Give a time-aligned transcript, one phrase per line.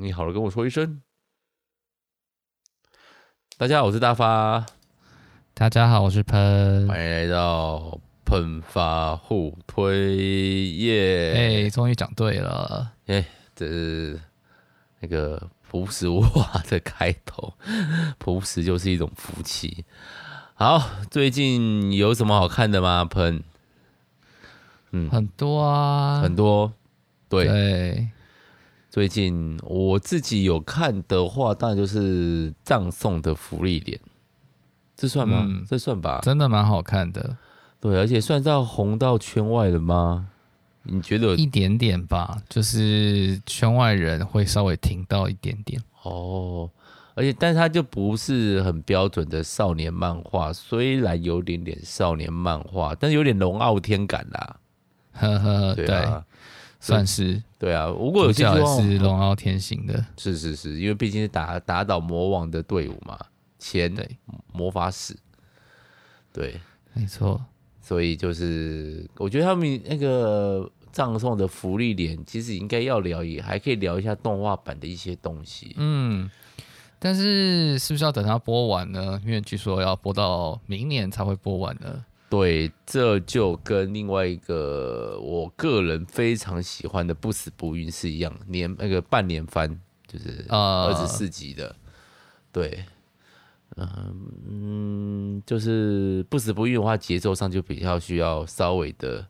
[0.00, 1.02] 你好了，跟我说一声。
[3.58, 4.64] 大家好，我是大发。
[5.52, 6.88] 大家好，我是喷。
[6.88, 11.34] 欢迎来到喷发互推耶！
[11.34, 12.92] 哎、yeah，终于讲对了。
[13.08, 13.22] 哎，
[13.54, 14.18] 这是
[15.00, 17.52] 那个朴实无华的开头，
[18.16, 19.84] 朴实就是一种福气。
[20.54, 23.04] 好，最近有什么好看的吗？
[23.04, 23.44] 喷？
[24.92, 26.72] 嗯，很多啊，很多。
[27.28, 27.46] 对。
[27.46, 28.08] 对
[28.90, 33.98] 最近我自己有看的话，当然就是葬送的芙莉莲，
[34.96, 35.46] 这算吗？
[35.48, 37.36] 嗯、这算吧，真的蛮好看的。
[37.78, 40.26] 对，而且算到红到圈外了吗？
[40.82, 41.36] 你觉得？
[41.36, 45.80] 一点点吧，就是圈外人会稍微听到一点点。
[46.02, 46.68] 哦，
[47.14, 54.56] 而且，但是它就不是很标准的少年漫画，虽然有点点少年漫画，但是有点龙傲天感啦。
[55.12, 56.24] 呵呵，对啊。
[56.80, 63.18] 算是对啊，如果有些是龙傲天型的，是是是，因为毕竟是打打倒魔王的队伍嘛，
[63.58, 63.94] 前
[64.50, 65.14] 魔法使，
[66.32, 66.58] 对，
[66.94, 67.38] 没错，
[67.82, 76.30] 所以就是我觉得他们那个葬送的福利点，其实应该要聊，也还可以聊一下动画版的一些东西，嗯，
[76.98, 79.20] 但是是不是要等它播完呢？
[79.22, 82.04] 因为据说要播到明年才会播完呢。
[82.30, 91.68] 对，这就跟另外一个我个人非常喜欢的《不死不运》是一样，年那个半年番，就是二十四集的。
[91.70, 91.74] Uh...
[92.52, 92.84] 对，
[93.76, 99.26] 嗯，就是《不死不运》的话，节奏上就比较需要稍微的。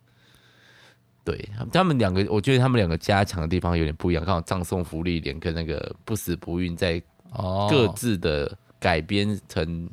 [1.24, 4.22] 对，他们两个，我觉得他们两个加强的地方有点不一样。
[4.22, 7.02] 刚好葬送福利莲跟那个《不死不运》在
[7.70, 9.88] 各自的改编成。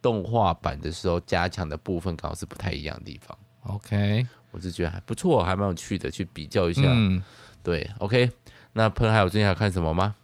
[0.00, 3.36] 动画版的时候加强的部分刚好是不太一样的地方。
[3.64, 6.82] OK，我是觉得还不错，还蛮有趣的，去比较一下。
[6.86, 7.22] 嗯，
[7.62, 7.90] 对。
[7.98, 8.30] OK，
[8.72, 10.14] 那喷还有最近还看什么吗？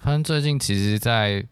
[0.00, 1.44] 喷最近其实在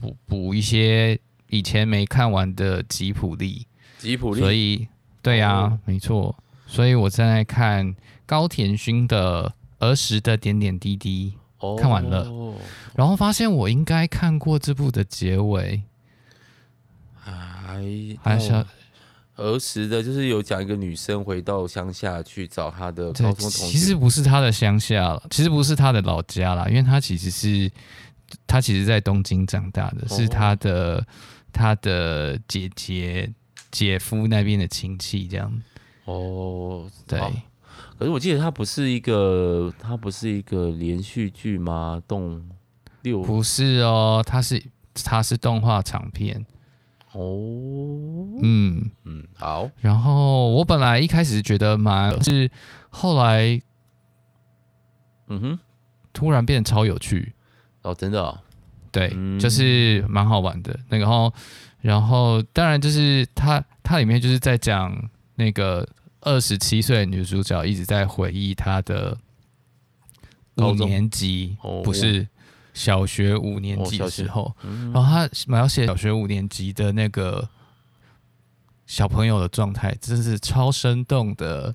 [0.00, 3.66] 补补一些以前没看完的吉普力。
[3.98, 4.40] 吉普力。
[4.40, 4.86] 所以，
[5.20, 6.36] 对呀、啊哦，没错。
[6.66, 7.94] 所以我正在看
[8.24, 12.26] 高田勋的儿时的点点滴滴，哦、看完了，
[12.94, 15.82] 然后发现我应该看过这部的结尾。
[17.64, 17.84] 还
[18.22, 18.52] 还是
[19.36, 23.66] 儿时的，就是有讲一个女生回到乡下去找她的高中同学。
[23.66, 27.70] 其实不是她的乡下了，其实不是她的老家啦，因为她其实是
[28.46, 31.04] 她其实在东京长大的，是她的
[31.50, 33.32] 她的姐姐
[33.70, 35.62] 姐夫那边的亲戚这样。
[36.04, 37.18] 哦，对。
[37.98, 42.02] 可是我记得它不是一个，它不是一个连续剧吗？
[42.06, 42.42] 动
[43.00, 44.62] 六不是哦，它是
[45.02, 46.44] 它是动画长片。
[47.12, 49.70] 哦，嗯嗯，好。
[49.80, 52.50] 然后我本来一开始觉得蛮，是
[52.88, 53.60] 后来，
[55.28, 55.58] 嗯哼，
[56.12, 57.34] 突然变得超有趣。
[57.82, 58.38] 哦，真的、哦，
[58.90, 60.78] 对，嗯、就是蛮好玩的。
[60.88, 61.32] 那个，然后，
[61.80, 65.86] 然后当然就是它，它里面就是在讲那个
[66.20, 69.18] 二十七岁的女主角一直在回忆她的
[70.56, 72.26] 五年级，不是。
[72.74, 77.46] 小学五年级的时候，哦嗯、然后他描写小学五年级的那个
[78.86, 81.72] 小朋友的状态，真是超生动的，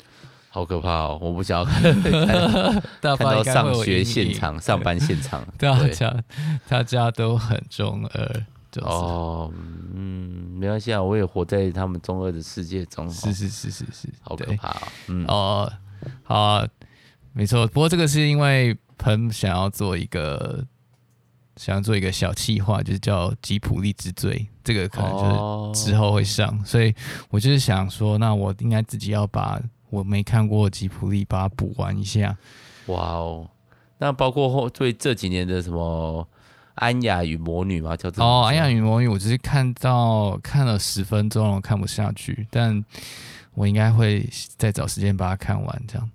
[0.50, 1.20] 好可怕哦！
[1.22, 1.82] 我不想要看，
[3.02, 6.24] 看到上学现场、上班现场， 大家
[6.68, 9.52] 大家都很中二，就是、哦，
[9.94, 15.72] 嗯，没关系啊，我也活在他们中二的世界中，是是是是是，好可怕、哦，嗯，哦，
[16.24, 16.68] 好、啊，
[17.34, 20.66] 没错，不过这个是因为彭想要做一个。
[21.58, 26.66] 想要做一个小企划，就是叫《吉普力之最》，这个可能就是之后会上，oh.
[26.66, 26.94] 所以
[27.30, 29.60] 我就是想说，那我应该自己要把
[29.90, 32.38] 我没看过吉普力把它补完一下。
[32.86, 33.50] 哇哦，
[33.98, 36.24] 那包括后对这几年的什么
[36.76, 37.98] 《安雅与魔女》吗？
[37.98, 42.86] 叫哦，《安雅与魔女》，我只是看到看了十分钟，我看不下去，但
[43.56, 45.84] 我应该会再找时间把它看完。
[45.88, 46.10] 这样。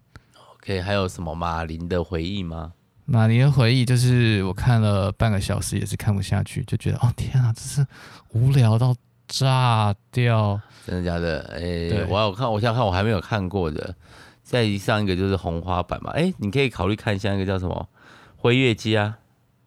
[0.54, 2.72] OK，还有什么马林的回忆吗？
[3.12, 7.86] 马尼的回忆就是我看了半个小时也是看不下去，就觉得哦天啊，这是
[8.30, 8.96] 无聊到
[9.28, 10.58] 炸掉！
[10.86, 11.40] 真的假的？
[11.52, 13.94] 哎、欸，我要看，我想看我还没有看过的。
[14.42, 17.86] 再上一个就是红花版嘛，哎、欸，你可以考虑看一下那个叫什么
[18.34, 19.18] 《辉月姬》啊，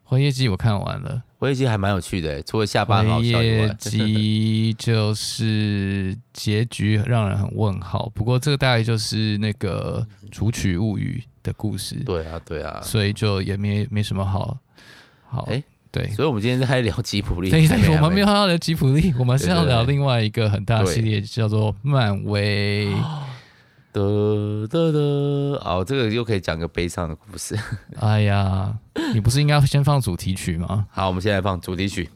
[0.08, 8.10] 《辉月姬》我看完了，《辉夜姬》还蛮有趣的，除了下巴很好笑以外，《辉夜姬》就是结局让人很问号。
[8.14, 14.56] 不过这个大概就是那个《竹取物语》的故事，对啊，对啊，所以就也没没什么好
[15.28, 17.66] 好，哎、欸，对，所以我们今天在聊吉普力，对，
[17.96, 22.88] 我们没有要聊吉普力，我们是要聊另外一个很大的系列，叫做漫威。
[23.92, 24.98] 得 得得，
[25.64, 27.58] 哦，这个又可以讲个悲伤的故事。
[27.98, 28.78] 哎呀，
[29.14, 30.86] 你不是应该先放主题曲吗？
[30.90, 32.08] 好，我们现在放主题曲。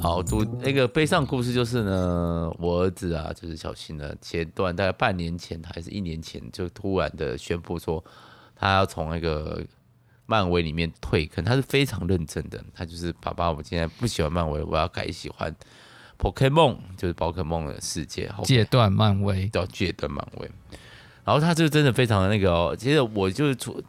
[0.00, 8.02] 好，主那个悲伤故事就是呢，我儿子啊，就是小新呢，前段大概半年前还是一年前，就突然的宣布说，
[8.54, 9.62] 他要从那个
[10.26, 15.54] 漫威里面退坑，他是非常认真的，他就是爸爸，我今天不喜欢漫威，我要改喜欢
[16.18, 20.50] Pokemon，就是宝可梦的世界，戒断漫威，叫戒断漫威。
[21.24, 23.82] 然后他就真的非常的那个哦，其实我就是除，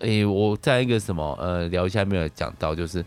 [0.00, 3.04] 诶，我在一个什么呃聊一下没有讲到，就是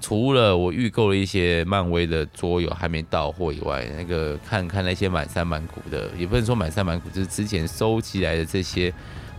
[0.00, 8.90] 除了我预购了一些漫威的桌游还没到货以外，那个看看那些满山满谷的，也不能说满山满谷，就是之前收集来的这些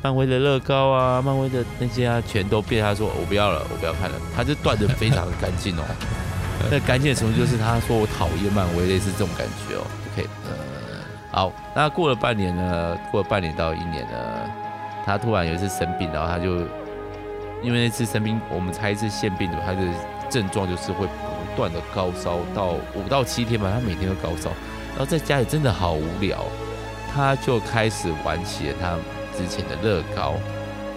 [0.04, 5.84] 漫威的乐高啊，漫威的那些啊，全都被他说我不要了，我不要看了，他就断的非常的干净哦，
[6.70, 9.82] 那干净的程度就是他说我讨厌漫威，类似这种感觉哦
[10.14, 10.56] ，OK 呃。
[11.32, 12.98] 好，那过了半年呢？
[13.10, 14.18] 过了半年到一年呢？
[15.06, 16.60] 他突然有一次生病，然后他就
[17.64, 19.80] 因为那次生病，我们猜是腺病毒，他的
[20.30, 24.50] 症状就是会不断的高烧，到五到七天吧，他每天都高烧，
[24.90, 26.44] 然后在家里真的好无聊，
[27.14, 28.98] 他就开始玩起了他
[29.38, 30.36] 之前的乐高、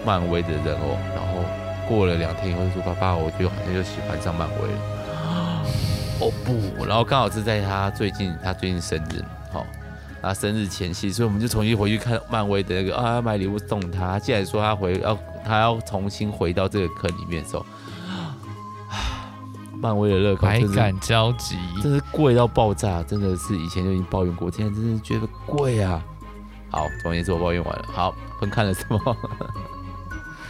[0.05, 1.43] 漫威的人偶，然后
[1.87, 4.79] 过了两天以后就说：“爸爸，我就好像又喜欢上漫威了。”
[6.19, 9.65] 哦不，然后刚好是在他最近，他最近生日，好。
[10.21, 14.17] 他生日前夕，所以我们就重新回去看漫威的那个啊，买礼物送他。
[14.17, 15.15] 既然说他回要
[15.45, 17.63] 他要重新回到这个坑里面的时候，
[19.79, 26.03] 漫威的乐高百感交集，真是贵到爆炸，真的是以前就已经抱怨过，现在真是觉得贵啊。
[26.71, 27.85] 好，总而言之我抱怨完了。
[27.93, 28.99] 好，分看了什么？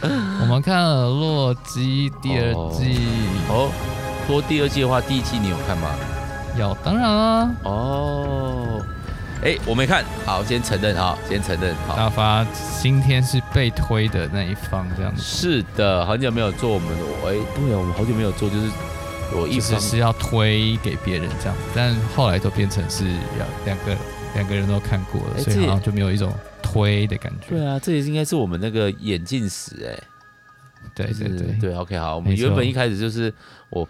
[0.40, 2.98] 我们看了《洛基》第二季。
[3.50, 3.70] 哦，
[4.26, 5.94] 说第二季的话，第一季你有看吗？
[6.58, 7.54] 有，当然啊。
[7.62, 8.82] 哦。
[9.42, 11.74] 哎、欸，我没看好，先承认啊，先承认。
[11.86, 12.44] 好，大发
[12.80, 15.22] 今天是被推的那一方，这样子。
[15.22, 18.68] 是的，很久没有做我们的，哎、欸，对啊，我们好久没有做，就是
[19.34, 23.96] 我一直是要推给别人这样子，但后来都变成是要两个
[24.34, 26.32] 两个人都看过了，欸、所以好像就没有一种
[26.62, 27.48] 推的感觉。
[27.50, 30.02] 对啊，这也应该是我们那个眼镜史哎。
[30.94, 33.32] 对对对对，OK，好，我们原本一开始就是
[33.70, 33.86] 我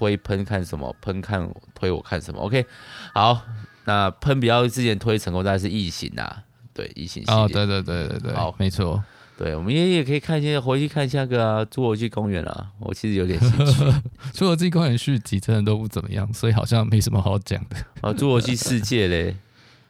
[0.00, 2.64] 推喷看什么，喷看推我看什么，OK，
[3.12, 3.42] 好。
[3.84, 6.42] 那喷比较之前推成功，大概是异形啊，
[6.72, 7.38] 对异形系列。
[7.38, 9.02] 哦，对对对对对，好，没错。
[9.36, 13.84] 对，我们也也可以看一下，回去看一下个啊，侏罗纪公园啊，我其实有点兴趣。
[14.32, 17.76] 侏罗纪公园续集真的都不怎么样，所以好像没什么好讲的。
[18.00, 19.36] 啊，侏罗纪世界嘞，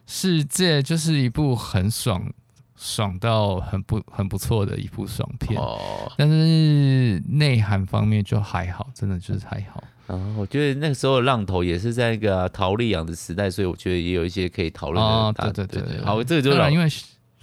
[0.07, 2.31] 世界就是一部很爽，
[2.77, 5.59] 爽到很不很不错的一部爽片。
[5.59, 9.83] 哦，但是内涵方面就还好，真的就是还好。
[10.07, 15.09] 啊，我觉得那个时候的浪头也是在那个啊、陶丽养的时代，所以我觉得也有一些可以讨论的。
[15.09, 16.87] 哦，对对对对，好，这个就是因为、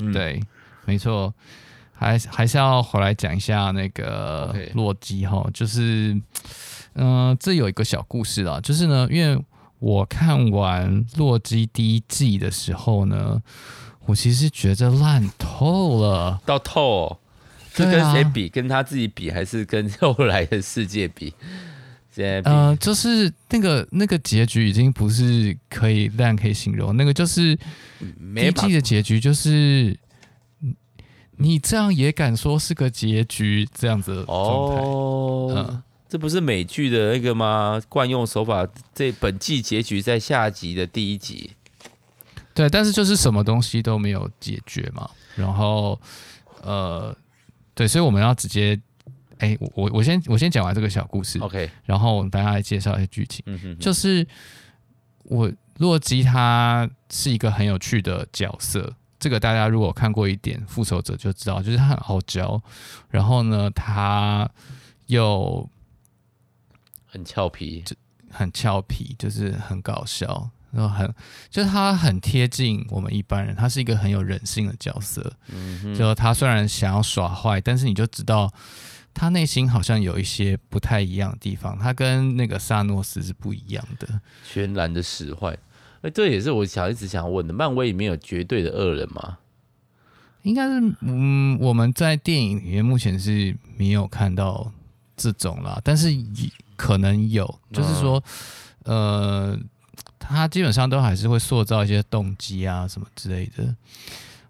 [0.00, 0.40] 嗯、对，
[0.84, 1.32] 没错，
[1.93, 6.12] 还还是要回来讲一下那个洛基哈，就是，
[6.94, 9.43] 嗯、呃，这有一个小故事啦，就是呢，因为
[9.78, 13.40] 我看完洛基第一季的时候呢，
[14.06, 17.19] 我其实觉得烂透了，到透、哦，
[17.72, 18.49] 是跟谁比？
[18.49, 21.32] 跟他自己比，还是跟后来的世界比？
[22.43, 27.55] 呃，就是那个那个结局已经不是可以烂可以形容，那个就是
[28.34, 29.96] 第一季的结局，就是
[31.36, 34.82] 你这样也敢说是个结局这样子的状态？
[34.82, 37.81] 哦，嗯，这不是美剧的那个吗？
[37.88, 41.53] 惯用手法，这本季结局在下集的第一集。
[42.53, 45.96] 对，但是就是什么东西都没有解决嘛，然后
[46.62, 47.17] 呃，
[47.77, 48.77] 对，所以我们要直接。
[49.39, 53.43] 哎、欸，我我先我先讲完这个小故事，OK，然后我们大家来介绍一下剧情。
[53.47, 54.27] 嗯哼哼，就是
[55.25, 62.61] 我洛基他是一个很有趣的角色，这个大家如果看过一点复仇者就知道，就是他很傲娇，
[63.11, 64.51] 然后呢他
[65.07, 65.69] 又
[67.07, 67.85] 很俏皮，
[68.31, 71.15] 很俏皮，就是很搞笑，然后很
[71.49, 75.33] 就是他很贴近我们一般人，他是一个很有人性的角色。
[75.47, 78.53] 嗯哼，就他虽然想要耍坏，但是你就知道。
[79.19, 84.08] 他内心好像有一些不太一样的地方，他跟那个萨诺斯是不一样的，
[84.48, 85.58] 全然的使坏。
[86.03, 89.39] 哎，这也是我想一直想问的，漫威里面有绝对的恶人吗？
[90.43, 94.72] 应该是，嗯，我们在电影里面目前是没有看到
[95.17, 96.08] 这种啦，但是
[96.77, 98.22] 可能有，就是说，
[98.84, 99.58] 呃，
[100.20, 103.75] 他基本上都还是会塑造一些动机啊什么之类的。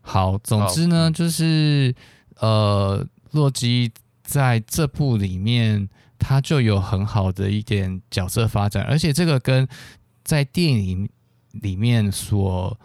[0.03, 1.95] 好，总之呢，就是
[2.39, 3.91] 呃，洛基。
[4.29, 9.67] 在这部里面，他就有很好的一点角色发展，而且这个跟
[10.23, 11.09] 在电影
[11.53, 12.79] 里面所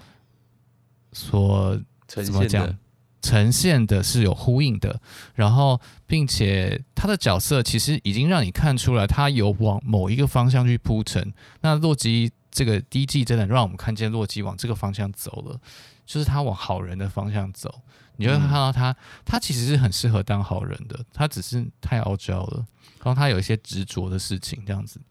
[1.12, 2.62] 所呈怎么讲？
[2.62, 2.78] 现的。
[3.22, 5.00] 呈现的是有呼应的，
[5.34, 11.34] 然后并且他的角色其实已经让你看出来，他有往某一个方向去铺陈。
[11.62, 15.58] 那洛基这个第一季真的让我们看见洛基往这个方向走了，
[16.06, 17.82] 就是他往好人的方向走。
[18.16, 18.96] 你就会看到他，嗯、
[19.26, 22.66] 他其实是很适合当好人的，他只是太傲娇了，
[23.04, 25.02] 然后他有一些执着的事情这样子。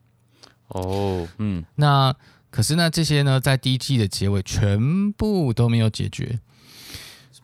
[0.69, 2.15] 哦，嗯，那
[2.49, 6.39] 可是呢，这些呢，在第一季的结尾全部都没有解决。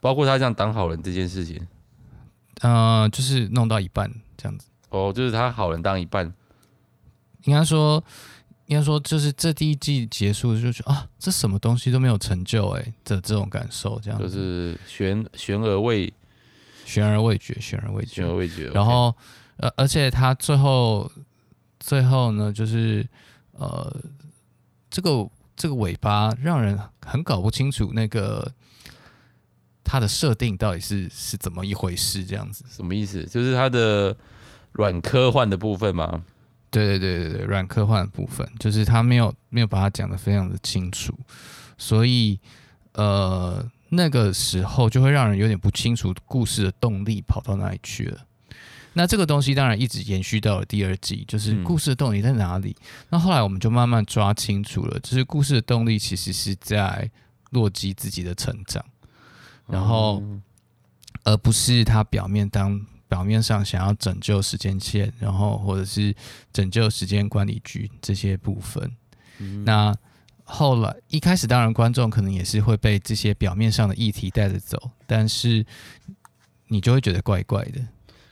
[0.01, 1.67] 包括他这样当好人这件事情，
[2.61, 4.69] 呃，就是弄到一半这样子。
[4.91, 6.33] 哦，就是他好人当一半，
[7.43, 8.03] 应该说，
[8.69, 16.13] 应该说，就是这第一季结束就觉得啊，这什么东西都没有成就哎的这种感受，这样就是悬悬而未
[16.85, 18.69] 悬而未决，悬而未决，悬而未决。
[18.69, 19.15] 然后，
[19.57, 21.11] 呃，而且他最后
[21.81, 23.07] 最后呢，就是
[23.53, 23.95] 呃，
[24.89, 28.51] 这个这个尾巴让人很搞不清楚那个。
[29.91, 32.23] 它的设定到底是是怎么一回事？
[32.23, 33.25] 这样子什么意思？
[33.25, 34.15] 就是它的
[34.73, 36.23] 软科幻的部分吗？
[36.71, 41.13] 对对对对对，软科幻的部分，就是他没有没有把它讲得非常的清楚，
[41.77, 42.39] 所以
[42.93, 48.21] 呃那个时候就会让人有点不清楚故事的动力跑到哪里去了。
[48.95, 52.77] 那这个东西当然一直延续到了第二季，就是故事的动力在哪里？
[52.81, 57.09] 嗯、那后来我们就慢慢抓清楚了，就是故事的动力其实是在
[57.51, 58.85] 洛基自己的成长。
[59.69, 60.23] 然后，
[61.23, 66.15] 而不是他表面当表面上想要拯救时间线，然后或者是
[66.53, 68.91] 拯救时间管理局这些部分。
[69.39, 69.95] 嗯、那
[70.45, 75.65] 后来一开始，当然观众可能也是会被这些表面上的议题带着走，但是
[76.69, 77.81] 你就会觉得怪怪的，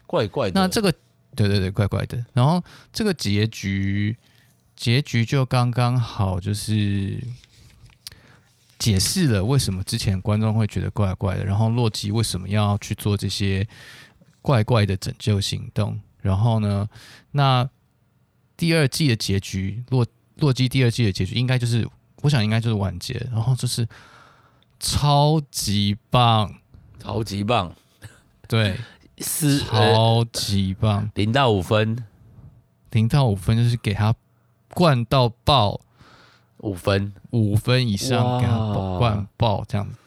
[0.06, 0.60] 怪怪的。
[0.60, 0.92] 那这个，
[1.34, 2.24] 对对对，怪怪的。
[2.32, 4.16] 然后这个结局，
[4.76, 7.22] 结局就刚刚好，就是。
[8.78, 13.66] 解释了为什么之前观众会觉得怪怪的，然后洛基为什么要去做这些
[14.46, 15.98] 怪怪的拯救行动？
[16.22, 16.88] 然后呢，
[17.32, 17.68] 那
[18.56, 21.84] 第二季的结局，洛洛基第二季的结局应该就是，
[22.22, 23.84] 我想应该就是完结，然后就是
[24.78, 26.54] 超级棒，
[27.00, 27.74] 超级棒，
[28.46, 28.78] 对，
[29.18, 32.04] 是超级棒，零到五分，
[32.92, 34.14] 零到五分就是给他
[34.68, 35.80] 灌到爆。
[36.60, 39.98] 五分，五分以上给他灌爆这样子，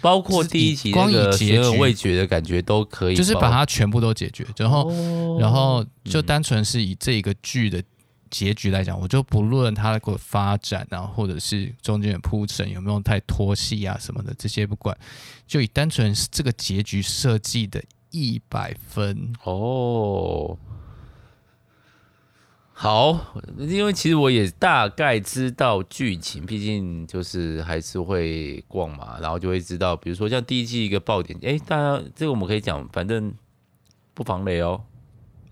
[0.00, 7.82] 包括第一集那个悬而未决的感觉都可以，就是把它全部都解决，然后，然后就单纯是以这个剧的
[8.30, 14.96] 结局来讲，我就不论它的发展啊，或者是中间的铺陈有没有太拖戏啊什么的，这些不管，
[15.46, 19.32] 就以单纯是这个结局设计的一百分。
[19.44, 20.56] 哦。
[22.78, 23.18] 好，
[23.56, 33.32] 因为其实我也大概知道剧情，毕竟就是还是会逛嘛，然后就会知道，比如说像第一季一个爆点，哎，大家这个我们可以讲，反正
[34.12, 34.84] 不防雷哦。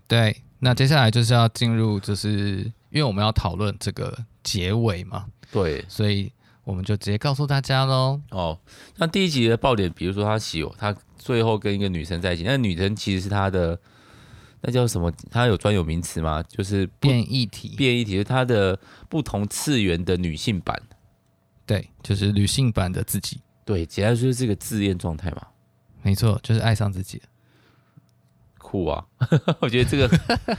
[0.07, 2.57] 对，那接下来就是要进入，就是
[2.91, 6.31] 因为我们要讨论这个结尾嘛，对，所以
[6.63, 8.21] 我们就直接告诉大家喽。
[8.29, 8.59] 哦，
[8.97, 13.79] 那第一集的爆点，比如说他喜，他最后跟一个女生在一起，那女生其实是他的。
[14.65, 15.13] 那叫什么？
[15.29, 16.41] 它有专有名词吗？
[16.43, 17.75] 就是变异体。
[17.77, 20.75] 变异体是它的不同次元的女性版。
[21.67, 23.39] 对，就是女性版的自己。
[23.63, 25.41] 对，简单说就是这个自恋状态嘛。
[26.01, 27.21] 没错，就是爱上自己。
[28.75, 29.05] 酷啊！
[29.61, 30.09] 我觉得这个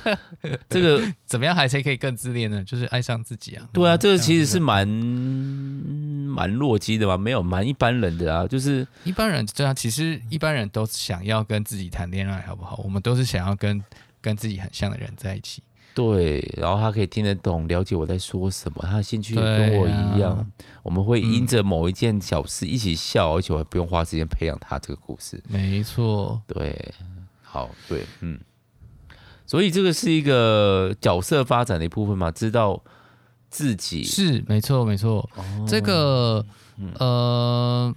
[0.71, 2.65] 这个怎么样还才可以更自恋呢？
[2.65, 3.69] 就是爱上自己啊。
[3.75, 12.81] 对啊，这个其实是蛮蛮弱鸡的嘛，没有蛮一般人的啊，就是一般人对啊，其实一般人都想要跟自己谈恋爱，好不好？
[12.83, 13.83] 我们都是想要跟
[14.23, 15.63] 跟自己很像的人在一起。
[15.95, 20.37] 对，然后他可以听得懂、了解我在说什么，他的兴趣也跟我一样。
[20.37, 20.47] 啊、
[20.83, 25.43] 我们会因着某一件小事一起笑，嗯、而且我还不用花时间培养他这个故事。
[25.49, 26.93] 没错，对。
[27.57, 28.39] 好，对，嗯，
[29.47, 32.83] 所以这个是一个角色发展的一部分嘛，知道
[33.49, 35.27] 自己是没错，没错。
[35.37, 36.45] 哦、这个，
[36.99, 37.95] 呃，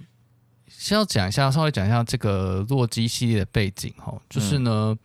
[0.66, 4.98] 先要讲一下，稍微讲一下这个洛基系列的背景哈，就是呢，嗯、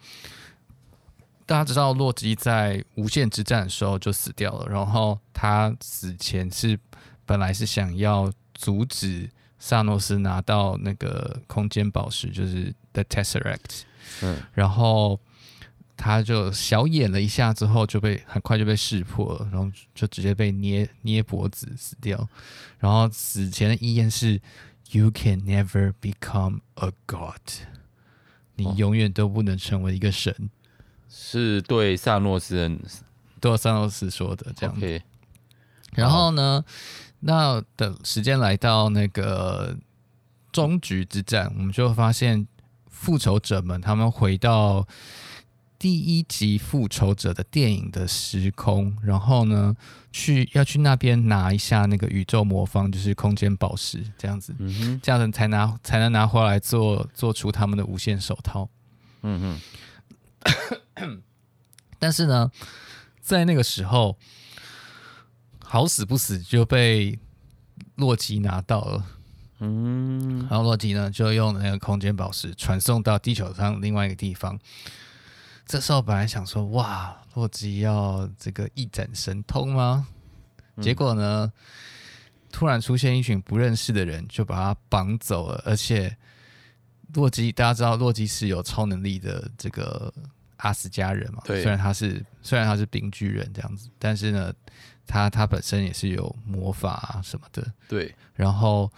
[1.45, 6.79] 大家知道洛基在无限之战的时候就死掉了，然后他死前是
[7.25, 13.81] 本来是想要阻止萨诺斯拿到那个空间宝石，就是 The Tesseract。
[14.21, 15.19] 嗯，然后
[15.97, 22.27] 他就小演了一下，之后就被很快就被识破了，然后就直接被捏捏脖子死掉。
[22.79, 24.41] 然后死前的遗言是
[24.91, 27.41] ：“You can never become a god。”
[28.57, 30.33] 你永远都不能成为一个神。
[30.33, 30.49] 哦、
[31.09, 32.79] 是对萨诺斯人，
[33.41, 34.85] 对萨诺斯说的这样子。
[34.85, 35.01] Okay.
[35.91, 36.63] 然后呢，
[37.21, 39.77] 那等时间来到那个
[40.51, 42.47] 终局之战，我们就发现
[42.95, 44.87] 复仇者们他们回到
[45.77, 49.75] 第一集复仇者的电影的时空，然后呢，
[50.11, 58.69] 去要去那边拿一下那个宇宙魔方，就是空间宝石，这样子，嗯哼，这样子才拿才能拿回来做做出他们的无限手套，
[59.21, 59.59] 嗯
[60.97, 61.21] 哼。
[61.99, 62.49] 但是呢，
[63.19, 64.17] 在那个时候，
[65.59, 67.19] 好死不死就被
[67.95, 69.05] 洛基拿到了，
[69.59, 74.59] 嗯，然后洛基呢就用那个空间宝石传送到地球上另外一个地方。
[75.65, 80.07] 这时候本来想说，哇，洛基要这个一展神通吗？
[80.81, 81.51] 结果呢，
[82.51, 85.63] 突然出现一群不认识的人，就把他绑走了。
[85.65, 86.15] 而且，
[87.13, 90.13] 洛基大家知道，洛基是有超能力的这个
[90.57, 91.41] 阿斯加人嘛？
[91.45, 91.63] 对。
[91.63, 94.53] 虽然他是虽然他是冰巨人这样子，但是呢，
[95.07, 97.65] 他他本身也是有魔法啊什么的。
[97.87, 98.13] 对。
[98.35, 98.91] 然后，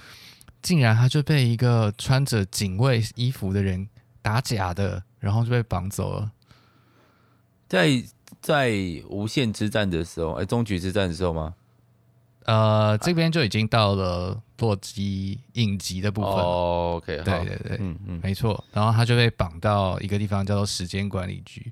[0.62, 3.88] 竟然他就被一个穿着警卫衣服的人
[4.22, 6.32] 打假的，然后就被绑走了。
[7.68, 8.04] 在
[8.42, 8.72] 在
[9.10, 11.54] 无限之战的时候，哎，终局之战的时候吗？
[12.46, 16.32] 呃，这边就已经到了洛基影集的部分。
[16.32, 18.64] 哦，OK，对对对，嗯嗯，没错。
[18.72, 21.72] 然后他就被绑到一个地方，叫做时间管理局。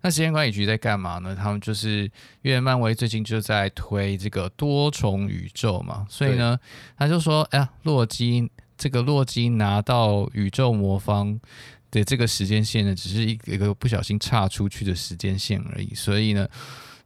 [0.00, 1.34] 那时间管理局在干嘛呢？
[1.34, 2.10] 他们就是
[2.42, 6.58] 因为漫威最近就在推这个多重宇宙嘛，所以呢，
[6.96, 11.40] 他就说，哎呀，洛基这个洛基拿到宇宙魔方。
[11.88, 16.46] 的，这个时间线呢，只是一个一个不小心岔出去的时间线而已，所以呢，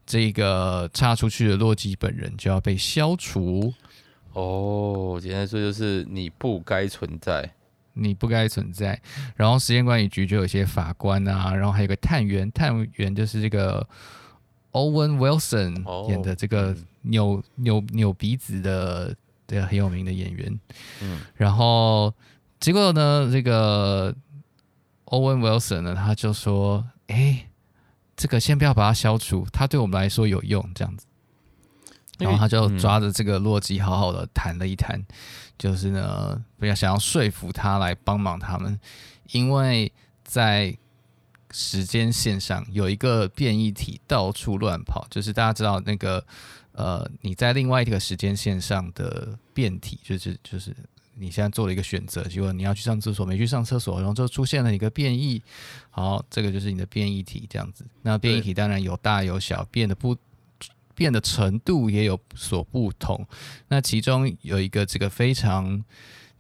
[0.06, 3.73] 这个岔出去的洛基本人就要被消除。
[4.32, 7.52] 哦，简单说就是你不该存在，
[7.94, 9.00] 你不该存在。
[9.37, 13.87] 然后时间管理局就有一些法官啊，然后还有个探员，探员就是这个
[14.73, 19.14] Owen Wilson 演的这个扭扭扭鼻子的
[19.47, 20.61] 这个很有名的演员。
[21.02, 22.15] 嗯，然后
[22.58, 24.15] 结果呢，这个。
[25.10, 27.49] Owen Wilson 呢，他就说：“哎，
[28.15, 31.04] 这个先不要把它消除，它对我们来说有用，这样子。”
[32.21, 35.04] 然后他就抓着这个洛基，好好的谈了一谈，
[35.60, 38.80] 就是呢，不要想要说服他来帮忙他们，
[39.32, 39.92] 因为
[40.25, 40.75] 在
[41.50, 46.25] 时间线上有一个变异体到处乱跑，就是大家知道那个
[46.73, 50.75] 呃，你在另外一个时间线上的变体，就是就是。
[51.16, 55.42] 你现在做了一个选择，结果你要去上厕所，没去上厕所，然后就出现了一个变异。
[55.90, 57.84] 好，这个就是你的变异体，这样子。
[58.00, 60.16] 那变异体当然有大有小，变得不
[61.00, 63.26] 变的程度也有所不同。
[63.69, 65.82] 那其中有一个这个非常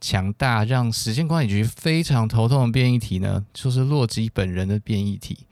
[0.02, 5.46] 强大，让时间管理局非常头痛的变异体呢，就是洛基本人的变异体。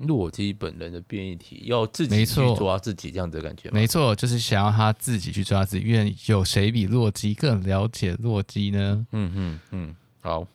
[0.00, 3.70] 洛基本人的变异体要自己去抓自己，这样子的感觉。
[3.70, 5.86] 没错，就是想要他自己去抓自己。
[5.86, 9.06] 因为有谁比洛基更了解洛基呢？
[9.12, 10.46] 嗯嗯嗯，好，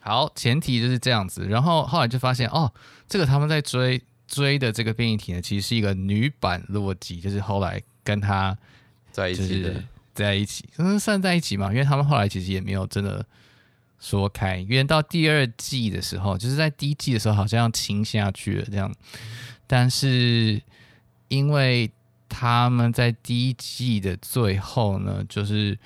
[0.00, 1.46] 好，前提就是这样子。
[1.46, 2.70] 然后后来就发现，哦，
[3.08, 8.56] 这个他们在追追的这个变异体呢，其实是一个女版洛基，就是后来跟他
[9.12, 11.68] 在一起的，在一起，嗯，算在一起嘛？
[11.70, 13.24] 因为他们后来其实也没有真的。
[14.04, 18.92] 说开，因为到第二季的时候，就是在第一季的时候，好像要亲下去了这样。
[19.64, 20.60] 但是
[21.28, 21.88] 因为
[22.28, 25.78] 他们在第一季的最后呢，就是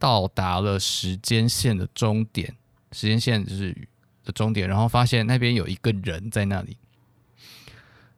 [0.00, 2.56] 到达了时间线的终点，
[2.90, 3.86] 时间线就是
[4.26, 6.76] 的终点，然后发现那边有一个人在那里。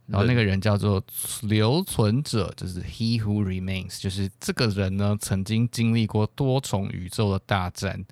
[0.06, 1.04] 然后那个人叫做
[1.42, 8.02] 留存者，就是 He Who Remains，就是这个人呢，曾经经历过多重宇宙的大战，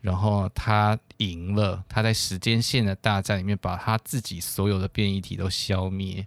[0.00, 6.26] 然后他赢了，他在时间线的大战里面把他自己所有的变异体都消灭，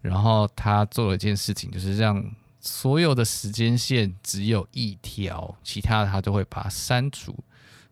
[0.00, 2.24] 然后他做了一件事情，就是让
[2.60, 7.36] 所有的时间线只有一条，其他的他都会把它删除。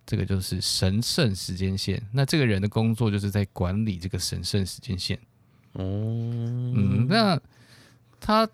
[0.09, 2.03] 这个就是神圣时间线。
[2.13, 5.19] 那这个人的工作就是在管理这个神圣时间线。
[5.73, 7.39] 哦嗯，那
[8.19, 8.49] 他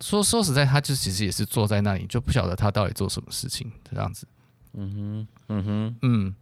[0.00, 4.28] 说说实在，他就其实也是坐在那里，就不晓得他到底做什么事情这样子。
[4.74, 6.34] 嗯哼，嗯哼，嗯。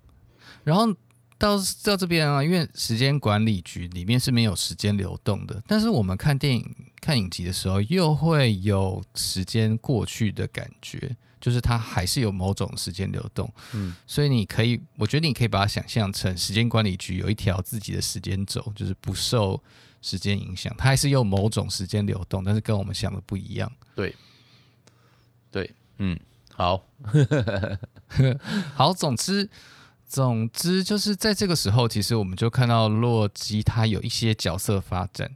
[0.63, 0.93] 然后
[1.39, 13.53] 到到这边啊，因为时间管理局里面是没有时间流动的，但是我们看电影、看影集的时候，又会有时间过去的感觉，就是它还是有某种时间流动。
[13.75, 19.63] 嗯，所以你可以，我觉得你可以把它想象成时间管理局有一条自己的时间轴，就是不受。
[20.07, 23.73] 时间影响，它还是有某种时间流动，但是跟我们想的不一样。
[23.95, 24.15] 对，
[25.51, 26.15] 对，嗯，
[26.53, 26.85] 好，
[28.77, 29.49] 好，总之，
[30.07, 35.35] 总之就是在这个时候，其实我们就看到洛基他有一些角色发展，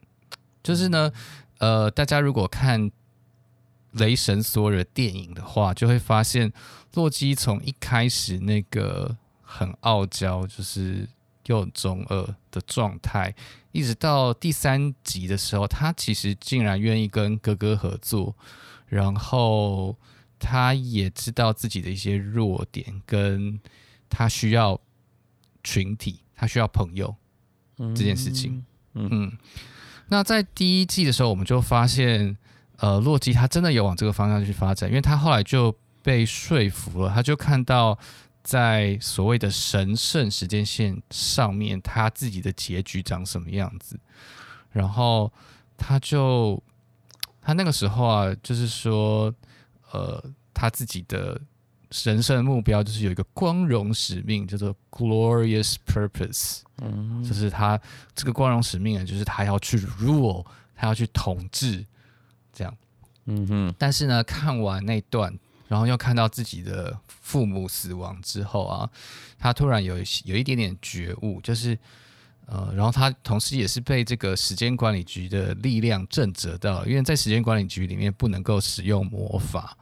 [0.63, 1.11] 就是呢，
[1.61, 2.91] 呃，大家如果看
[3.93, 6.53] 雷神索尔电影的话，就会发现
[6.95, 11.09] 洛基从一开始那个很傲娇，就是
[11.47, 13.35] 又中二的状态，
[13.73, 18.37] 一直到第三集的时候，他其实竟然愿意跟哥哥合作，
[18.87, 19.97] 然后
[20.39, 23.59] 他也知道自己的一些弱点，跟
[24.11, 24.79] 他需要
[25.65, 27.17] 群体，他需要朋友
[27.77, 28.65] 这件事情。
[28.93, 29.39] 嗯，嗯，
[30.09, 32.37] 那在第一季的时候，我们就发现。
[32.79, 37.99] 呃，洛基他真的有往这个方向去发展，因为他后来就被说服了，他就看到
[38.45, 43.99] 在所谓的神圣时间线上面，他自己的结局长什么样子，
[44.71, 45.33] 然后
[45.77, 46.63] 他就
[47.43, 49.35] 他那个时候啊，就是说，
[49.91, 50.23] 呃，
[50.55, 51.41] 他自己的
[51.91, 57.81] 神圣目标就是有一个光荣使命，叫做 glorious purpose，嗯，就是他
[58.15, 61.85] 这个光荣使命啊，就是他要去 rule，他要去统治。
[62.59, 62.77] 这样，
[63.27, 65.33] 嗯哼，但是呢，看完那段，
[65.69, 68.91] 然后又看到自己的父母死亡之后啊，
[69.39, 71.79] 他突然有有一点点觉悟，就是
[72.47, 79.79] 呃，然后他同时也是被这个时间管理局的力量震慑到，因为在时间管理局里面不能够使用魔法，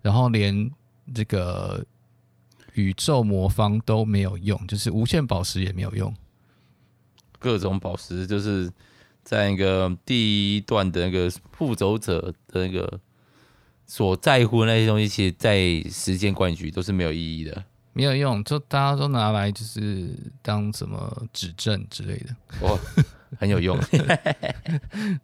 [0.00, 0.70] 然后连
[1.14, 1.84] 这个
[2.72, 6.14] 宇宙魔方都没有用，就是无限宝石也没有用，
[7.38, 8.72] 各种宝石就是。
[9.24, 13.00] 在那个第一段的那个复仇者的那个
[13.86, 20.10] 所在乎的那些东西，其实，在时间管理局都是没有意义的，没有用，就大家都拿来就是
[20.42, 22.78] 当什么指证之类的，哦，
[23.38, 23.76] 很有用，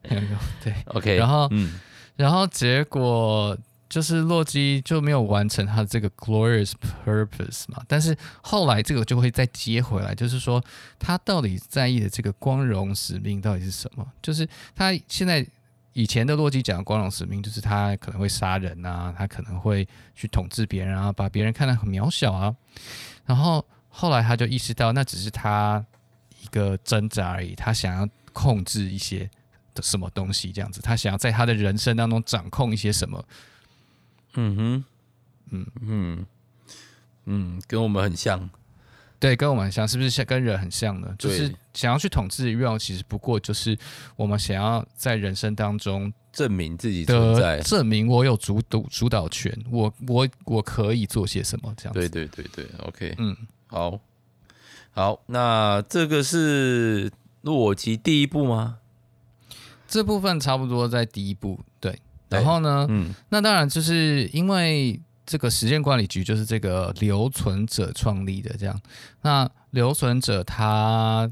[0.03, 1.79] 很有用，对，OK，然后，嗯，
[2.17, 3.57] 然后结果。
[3.91, 6.73] 就是洛基就没有完成他的这个 glorious
[7.05, 10.65] purpose 嘛，但是后来这个就会再接回来，就是说
[10.97, 14.07] 他到底在意的这个光荣使命到底是什么？
[14.23, 15.45] 就是他现在
[15.93, 22.55] 以前的洛基讲的光荣使命，就是他可能会杀人啊，他可能会去统治别人啊，把别人看得很渺小啊。
[23.27, 25.85] 然后后来他就意识到，那只是他
[26.41, 29.29] 一个挣扎而已，他想要控制一些
[29.75, 33.25] 的什么东西，这样子，他想要在他的人生当中掌控一些什么。
[34.35, 34.85] 嗯哼，
[35.51, 35.67] 嗯。
[35.81, 36.27] 嗯。
[37.27, 38.49] 嗯，跟我们很像，
[39.21, 41.15] 对，跟我们很像，是不是像跟人很像呢？
[41.17, 43.79] 就是想要去统治的愿望，其实不过就是
[44.17, 52.01] 我们想要在人生当中证明自己存在，证明我有主导主导权，我我我可以做些什么这样子。
[52.01, 54.01] 对对对对，OK，嗯，好，
[54.91, 57.13] 好，那这个是
[57.43, 58.79] 洛基第一步吗？
[59.87, 62.01] 这部分差不多在第一步，对。
[62.31, 68.81] 然后呢，嗯，那当然就是因为这个时间管理局就是这个留存者创立的，这样。
[69.23, 71.31] 那留存者他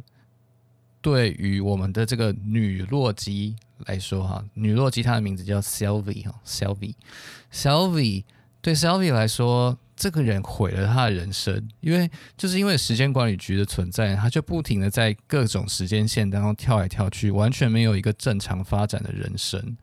[1.01, 3.55] 对于我们的这个女洛基
[3.87, 8.25] 来说，哈，女洛基她的名字叫 Sylvie 哈，Sylvie，Sylvie
[8.61, 19.77] 对 Sylvie 来说，这个人毁了他的人生，因为就是因为时间管理局的存在，他就不停的在各种时间线当中跳来跳去，完全没有一个正常发展的人生。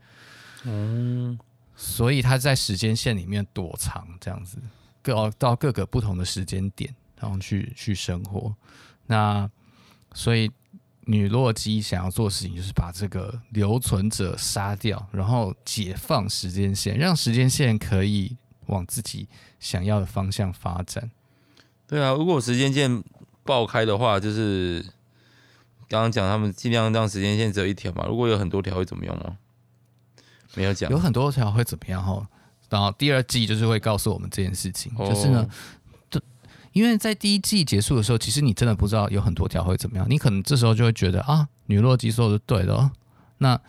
[0.68, 1.38] 嗯，
[1.76, 4.58] 所以他在时间线里面躲藏，这样子
[5.00, 8.52] 各到各个不同的时间点，然后去去生活。
[9.06, 9.48] 那
[10.12, 10.50] 所以
[11.02, 19.28] 女洛基想要做的事情就是把这个留存者杀掉，然后解放时间线，让时间线可以往自己
[19.60, 21.08] 想要的方向发展。
[21.86, 23.04] 对啊，如果时间线
[23.44, 24.84] 爆开的话，就是
[25.88, 28.04] 刚刚讲他们尽量让时间线只有一条嘛。
[28.08, 29.36] 如果有很多条会怎么用呢？
[30.54, 32.26] 没有讲，有很多条会怎么样哈？
[32.68, 35.48] 然后第二季就是会告诉我们这件事情，哦、就是呢，
[36.10, 36.20] 就
[36.72, 42.90] 因为在第一季结束的时候，其实你真的不知道有很多条会怎么样，你可能这时候就会觉得啊，女洛基说的是对的，哦，
[43.38, 43.60] 那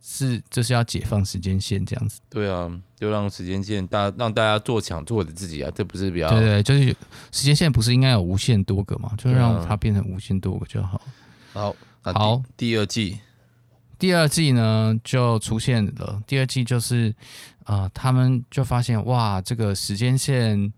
[0.00, 2.20] 是这是要解放时间线这样子。
[2.30, 6.96] 对啊，就让时间线大让大家做想做的自己啊，这不是比较对对，就是
[7.32, 9.12] 时间线不是应该有无限多个嘛？
[9.18, 11.00] 就让它变成无限多个就好。
[11.52, 13.18] 好，好，第二季。
[14.02, 16.20] 第二季呢，就出现了。
[16.26, 17.14] 第二季就是，
[17.66, 20.72] 呃，他们就发现哇，这个时间线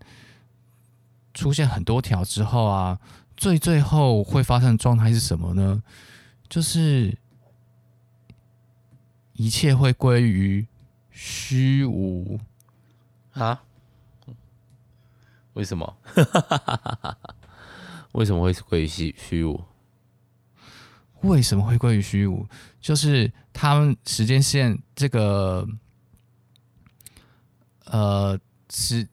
[1.33, 2.99] 出现很多条之后啊，
[3.35, 5.81] 最最后会发生的状态是什么呢？
[6.47, 7.17] 就是
[9.33, 10.67] 一切会归于
[11.09, 12.39] 虚无
[13.33, 13.63] 啊？
[15.53, 15.97] 为什么？
[18.13, 19.59] 为什么会归于虚虚无？
[21.25, 22.47] 为什么会归于虚无？
[22.79, 25.67] 就是他们时间线这个，
[27.85, 29.07] 呃，是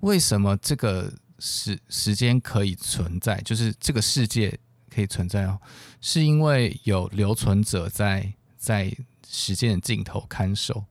[0.00, 3.40] 为什么这个时时间可以存在？
[3.42, 4.58] 就是这个世界
[4.90, 5.60] 可以存在哦，
[6.00, 8.94] 是因为有留存者在在
[9.28, 10.84] 时间的尽头看守，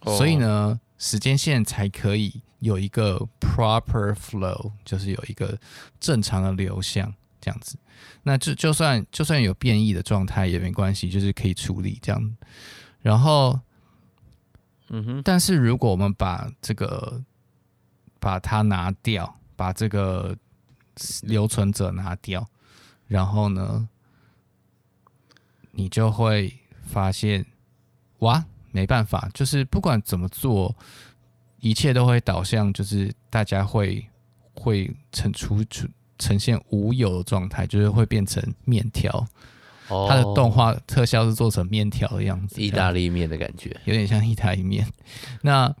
[0.00, 5.58] 哦、所以呢，时间线才可以有一个 proper flow，就是有一个
[6.00, 7.76] 正常的流向这样子。
[8.22, 12.36] 那就就算就算有变异的状态也没关系，就是可以处理这样。
[13.02, 13.60] 然后，
[14.88, 17.22] 嗯哼，但是如果我们把这个
[18.20, 20.36] 把它拿掉，把这个
[21.22, 22.48] 留存者拿掉，
[23.08, 23.88] 然后呢，
[25.72, 27.44] 你就会发现，
[28.20, 30.74] 哇，没办法，就是不管怎么做，
[31.58, 34.06] 一切都会导向，就是大家会
[34.54, 35.88] 会成出出
[36.22, 39.26] 呈现无有的状态，就是会变成面条。
[39.88, 44.86] 哦、它的动画特效是做成面条的样子，意大利面的感觉，有点像意大利面。
[45.42, 45.74] 那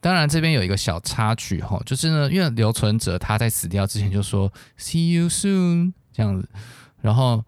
[0.00, 6.48] 当然，这边有一个小插曲哈，就是呢，因为留存者他在死掉之前就说 “see you soon” 这样子，
[7.02, 7.44] 然后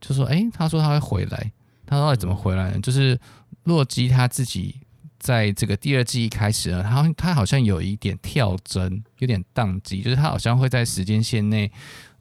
[0.00, 1.52] 就说：“哎，他说他会回来，
[1.86, 3.18] 他到底怎么回来呢？”就是
[3.62, 4.80] 洛基他自己
[5.26, 11.72] 在这个第二季一开始呢，他他好像有一点跳帧，有点宕机，就是他好像会在时间线内，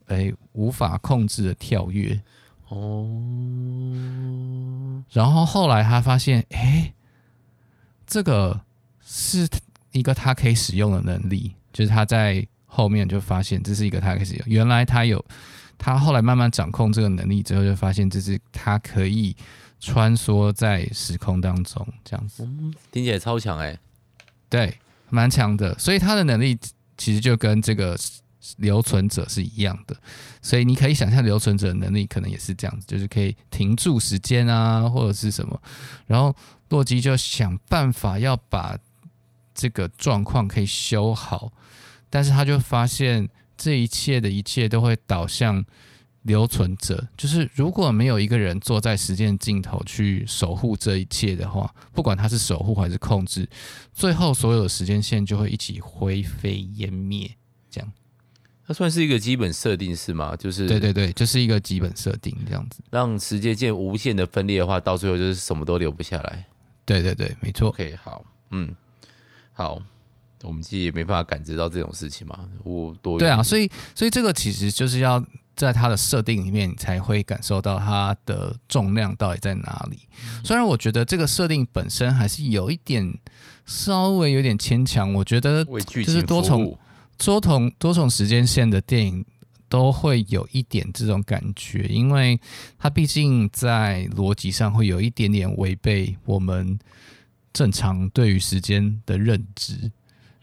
[0.07, 2.19] 哎，无法控制的跳跃。
[2.69, 3.05] 哦，
[5.11, 6.91] 然后后来他发现，哎，
[8.07, 8.61] 这个。
[9.07, 9.47] 是
[9.91, 14.43] 一个他可以使用的能力，就是他在后面就发现这是一个他可以使用。
[14.47, 15.23] 原来他有，
[15.77, 19.35] 他后来慢慢掌控这个能力之后，就发现这是他可以
[19.85, 22.43] 穿梭在时空当中，这样子。
[22.43, 23.77] 嗯，听起来超强哎，
[24.49, 24.77] 对，
[25.09, 25.77] 蛮强的。
[25.77, 26.57] 所以他的能力
[26.97, 27.97] 其实就跟这个
[28.57, 29.95] 留存者是一样的。
[30.41, 35.61] 所以你可以想象，留存者的能力可能也是这样子，就是可以停住时间啊，或者是什么。
[36.07, 36.35] 然后
[36.69, 38.77] 洛基就想办法要把。
[39.57, 41.49] 这个状况可以修好，
[42.09, 45.63] 但是他就发现这一切的一切都会导向
[46.25, 53.47] 留存者，就是如果没有一个人坐在时间尽头去守护这一切的话，不管他是守护还是控制，
[53.93, 57.29] 最后所有的时间线就会一起灰飞烟灭。
[57.71, 57.91] 这样，
[58.67, 60.35] 它算是一个基本设定是吗？
[60.35, 66.45] 就是对对对，就是一个基本设定这样子，让时间线无限的分裂的话，到最后就是什么都留不下来。
[66.85, 67.69] 对对对，没错。
[67.69, 68.75] OK，好，嗯。
[69.57, 69.81] 好，
[70.43, 72.45] 我们自己也没办法感知到这种事情嘛。
[72.63, 75.23] 我多对啊，所以所以这个其实就是要
[75.55, 79.99] 在它的设定里面，你才会感受到它的重量到底在哪里。
[80.43, 83.17] 虽然我觉得这个设定本身还是有一点
[83.65, 86.77] 稍微有点牵强，我觉得就是多重
[87.17, 89.25] 多重多重时间线的电影
[89.67, 92.39] 都会有一点这种感觉，因为
[92.77, 96.77] 它毕竟在逻辑上会有一点点违背我们。
[97.53, 99.89] 正常对于时间的认知，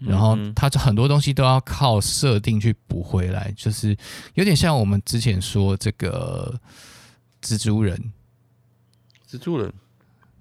[0.06, 3.96] 然后它就很多东西都要靠设定去补回来，就是
[4.34, 6.58] 有点像我们之前说这个
[7.42, 8.12] 蜘蛛人，
[9.30, 9.72] 蜘蛛人，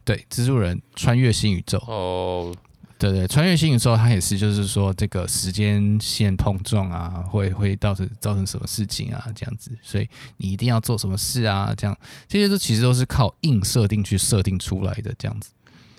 [0.04, 1.78] 对，蜘蛛人穿越新宇宙。
[1.88, 2.56] 哦，
[2.98, 11.98] 对对，穿越新宇宙，它也是就是说这个时间线碰撞啊，会会造成造成什么事情啊，这样子，所以你一定要做什么事啊，这样
[12.28, 15.52] 这些都其实都是靠硬设定去设定出来的，这样子。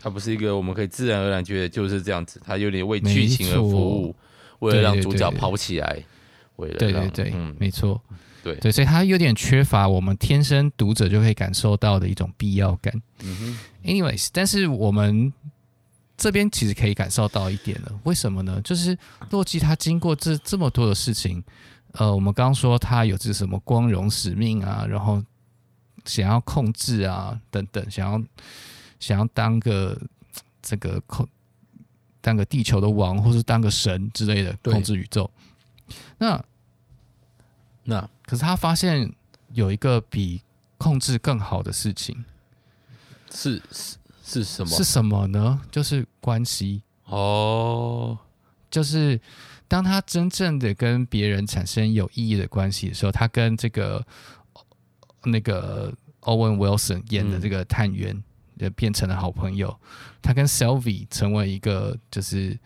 [0.03, 4.17] 它不是一个我们可以自然而然觉得就是这样子，它有点为剧情而服务，
[4.59, 6.03] 为了让主角跑起来，
[6.57, 8.03] 为了对对对，嗯，没错，
[8.43, 12.93] 对对，所以它有点缺乏我们天生读者就可以感受到的一种必要感。
[13.23, 15.33] 嗯哼，anyways，但是我们
[16.17, 18.61] 这边其实可以感受到一点了，为什么呢？
[18.65, 18.99] 就是
[19.31, 21.41] 洛基他经过这这么多的事情，
[21.93, 25.23] 呃，我们刚刚说他有这什么光荣使命啊，然后
[26.05, 28.21] 想要控制啊等等，想要。
[29.03, 30.01] 想要当个
[30.63, 31.29] 这个控，
[32.21, 35.29] 当个地球的王，或是当个神之类的控制宇宙。
[36.19, 36.41] 那
[37.83, 39.13] 那可是他发现
[39.53, 40.41] 有一个比
[40.79, 42.25] 控制更好的事情，
[43.33, 44.71] 是是是什么？
[44.71, 45.61] 是什么呢？
[45.73, 48.17] 就是关系哦。
[48.71, 49.21] 就是
[49.67, 54.07] 当他真正的跟别人产生有意义的关系的时候，他跟这个
[55.25, 58.15] 那个 Owen Wilson 演的这个探员。
[58.17, 58.25] 嗯
[58.63, 59.77] 也变成了好朋友，
[60.23, 62.59] 他跟 Sylvie 成为一个就是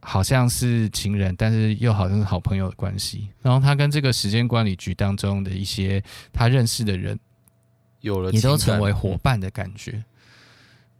[0.00, 3.28] 好像是情人，但是又好像是好朋友的关系。
[3.42, 7.18] 然后他跟这个时间管理局当中的一些他认识的人，
[8.00, 10.04] 有了也都成为伙伴的感觉。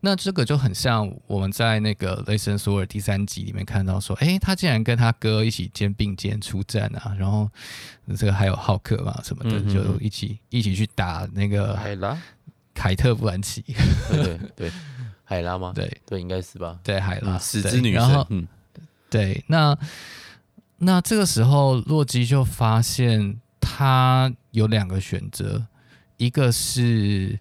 [0.02, 7.46] 那这个就很像我们在那个雷神索尔第三集里面看到说，诶，他竟然跟他哥一起肩并肩出战啊，然后
[8.16, 12.16] 这个还有浩克嘛什么的，就一起一起去打那个海拉。
[12.80, 13.62] 凯特·布兰奇，
[14.08, 14.72] 对对对，
[15.22, 15.70] 海拉吗？
[15.74, 16.80] 对对，应该是吧。
[16.82, 18.26] 对，海拉，死之女神。
[18.30, 18.48] 嗯，
[19.10, 19.44] 对。
[19.48, 19.76] 那
[20.78, 25.66] 那这个时候，洛基就发现他有两个选择，
[26.16, 27.38] 一个是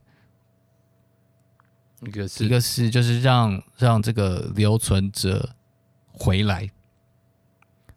[2.02, 5.56] 一个是一个是就是让让这个留存者
[6.12, 6.70] 回来，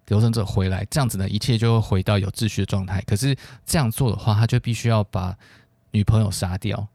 [0.06, 3.00] 留存者回来，这样子呢，一切就会回到有秩序的状态。
[3.00, 5.36] 可是这样做的话，他就必须要把
[5.90, 6.86] 女朋友杀掉，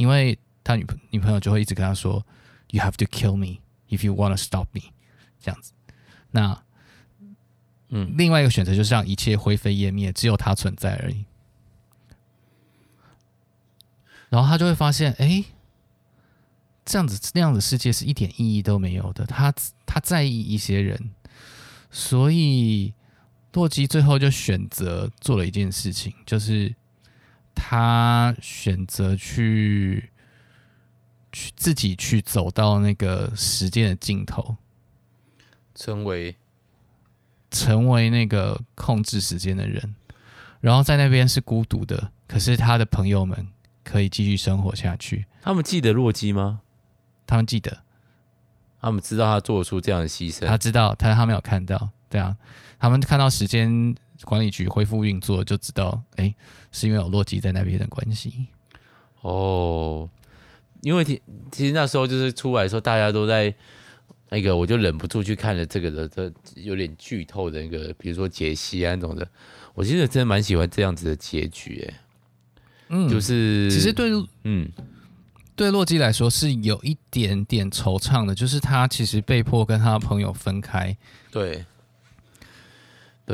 [0.00, 2.24] 因为他女朋女朋友就会一直跟他说
[2.70, 3.58] ：“You have to kill me
[3.88, 4.92] if you want to stop me。”
[5.38, 5.72] 这样子，
[6.30, 6.62] 那
[7.90, 11.26] 嗯，另外一个选择就是让一切灰飞烟灭，只有他存在而已。
[14.30, 15.44] 然后他就会发现，哎。
[16.82, 19.24] 这样子那样的世界是一点意义都没有的。
[19.24, 19.54] 他
[19.86, 21.10] 他在意一些人，
[21.88, 22.92] 所以
[23.52, 26.74] 洛基最后就选择做了一件事情，就是
[27.54, 30.10] 他选择去
[31.32, 34.56] 去自己去走到那个时间的尽头，
[35.74, 36.36] 成为
[37.50, 39.94] 成为那个控制时间的人。
[40.60, 43.48] 然后在那边是孤独的，可是他的朋友们
[43.82, 45.26] 可以继续生活下去。
[45.40, 46.60] 他们记得洛基吗？
[47.26, 47.82] 他们记得，
[48.80, 50.46] 他们知道他做出这样的牺牲。
[50.46, 51.90] 他知道，他他没有看到。
[52.10, 52.36] 对啊，
[52.78, 56.34] 他们看到时间管理局恢复运作，就知道，哎、欸，
[56.72, 58.46] 是因为有洛基在那边的关系。
[59.22, 60.08] 哦，
[60.82, 63.54] 因为其其实那时候就是出来的时候，大家都在
[64.30, 69.28] 那个，我就忍不住去看了这个的，这有点剧透的那个，比如说杰西啊那种的。
[69.74, 72.00] 我其实真的蛮喜欢这样子的结局，哎，
[72.88, 74.10] 嗯，就是其实对，
[74.44, 74.70] 嗯。
[75.56, 80.96] 对洛基来说是有一点点惆怅的，就是他其实被迫跟他的朋友分开，
[81.30, 81.62] 对，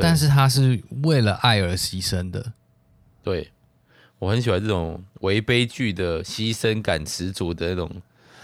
[0.00, 2.52] 但是他是为了爱而牺牲的。
[3.22, 3.50] 对，
[4.18, 7.90] 我很喜欢这种为悲剧的牺牲感十足的那种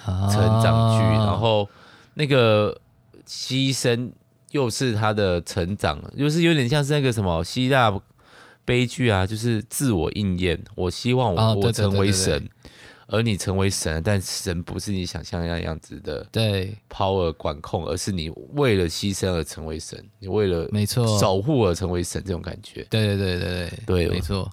[0.04, 1.68] 成长剧，啊、然后
[2.14, 2.80] 那个
[3.26, 4.10] 牺牲
[4.50, 7.92] 又是他的成长，就是有点像是那个什么希腊
[8.64, 10.62] 悲剧啊，就是自我应验。
[10.74, 12.48] 我希望我成为神。
[13.12, 21.18] 而你成为神，但神不是你想象那样子的，对，power 管控，而是你为了牺牲而成为神，你为了没错。
[21.18, 22.83] 守护而成为神，这种感觉。
[22.88, 24.51] 对对对对对，对，没错。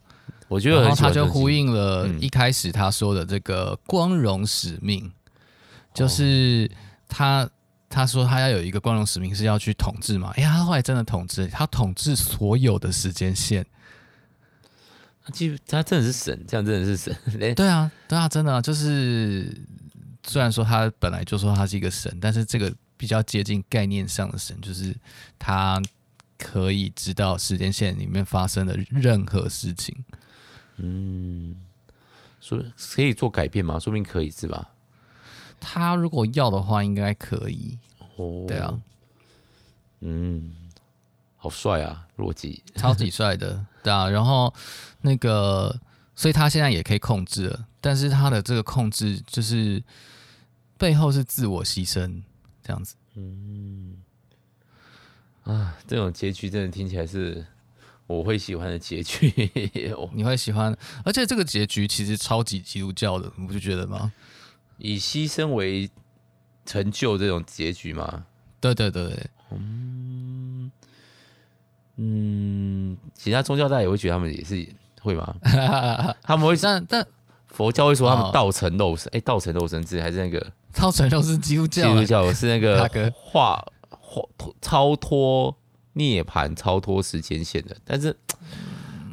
[0.49, 5.11] 我觉得，然后他就呼应了一开始他说的这个光荣使命，嗯、
[5.93, 6.69] 就是
[7.07, 7.49] 他
[7.87, 13.65] 他说他要有一个光荣使命是要去统治嘛，哎呀，他后来真的统治，他统治所有的时间线。
[15.29, 17.15] 其实他真的是神，这样真的是神。
[17.55, 19.55] 对啊，对啊，真的啊，就是
[20.23, 24.95] 虽然说他本来就说他是一个神，但是这个比较接近概念上的神，就是
[25.37, 25.81] 他
[26.37, 29.95] 可以知道时间线里面发生的任何事情。
[30.77, 31.55] 嗯，
[32.39, 32.63] 说
[32.93, 33.79] 可以做改变吗？
[33.79, 34.69] 说不定可以是吧？
[35.59, 37.77] 他如果要的话，应该可以。
[38.15, 38.79] 哦，对啊，
[40.01, 40.55] 嗯。
[41.41, 44.09] 好帅啊，洛基，超级帅的， 对啊。
[44.09, 44.53] 然后
[45.01, 45.73] 那个，
[46.13, 49.81] 所以他现在也可以控制了，但是他的这个控制就是
[50.77, 52.21] 背后是自我牺牲
[52.61, 52.95] 这样子。
[53.15, 53.95] 嗯，
[55.43, 57.45] 啊，这种结局真的听起来是
[58.05, 59.49] 我会喜欢的结局，
[60.11, 60.77] 你会喜欢。
[61.05, 64.11] 而且这个结局其实超级基督教的，你不就觉得吗？
[64.77, 65.89] 以牺牲为
[66.65, 68.25] 成就这种结局吗？
[68.59, 70.48] 对对对，嗯。
[72.01, 74.65] 嗯，其他宗教大家也会觉得他们也是
[75.01, 75.35] 会吗？
[76.23, 77.05] 他们会但但
[77.47, 81.89] 佛教会说他们道成肉身，哎、哦，道成肉身是还是那个道成肉身基督教？
[81.89, 84.23] 基督教是那个化化
[84.61, 85.53] 超脱
[85.93, 88.15] 涅槃、超脱时间线的，但是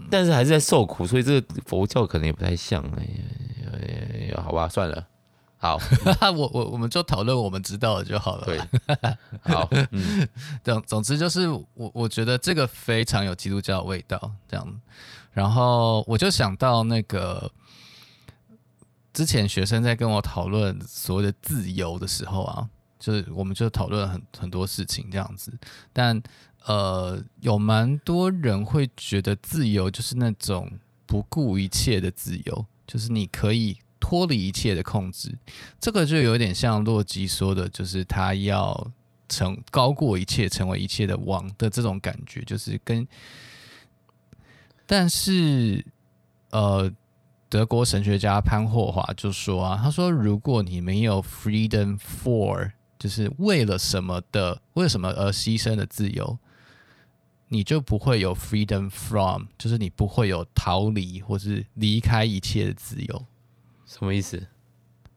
[0.09, 2.81] 但是还是在受苦，所以这个佛教可能也不太像。
[2.97, 5.05] 哎好吧，算了。
[5.67, 5.81] 好，
[6.31, 8.47] 我我我们就讨论我们知道的就好了。
[8.47, 8.61] 对，
[9.43, 10.29] 好，嗯，
[10.63, 14.81] 总总之就是我我觉得这个非常有基督教的味道，这样。
[15.33, 17.51] 然后我就想到那个
[19.13, 25.53] 之前学生在跟我讨论所谓的自由的时候啊，就是我们就讨论很很多事情这样子。
[25.93, 26.23] 但
[26.65, 30.71] 呃，有蛮多人会觉得自由就是那种
[31.07, 33.77] 不顾一切的自由，就是你可以。
[34.09, 35.37] 脱离一切的控制，
[35.81, 38.93] 这个就有点像洛基说的，就是他要
[39.29, 43.05] 成高过一切，成为一切的王的这种感觉，就是跟。
[44.87, 45.85] 但是，
[46.51, 46.89] 呃，
[47.49, 56.39] 德国神学家潘霍华就说啊，他说，如果你没有 freedom for，就是为了什么的，为什么而牺牲的自由，
[57.49, 63.27] 你就不会有 freedom from，就是你不会有逃离或是离开一切的自由。
[63.87, 64.49] 什么意思？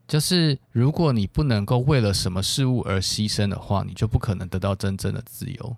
[0.07, 5.75] 就是如果你不能够为了什么事物而牺牲的话，你就不可能得到真正的自由。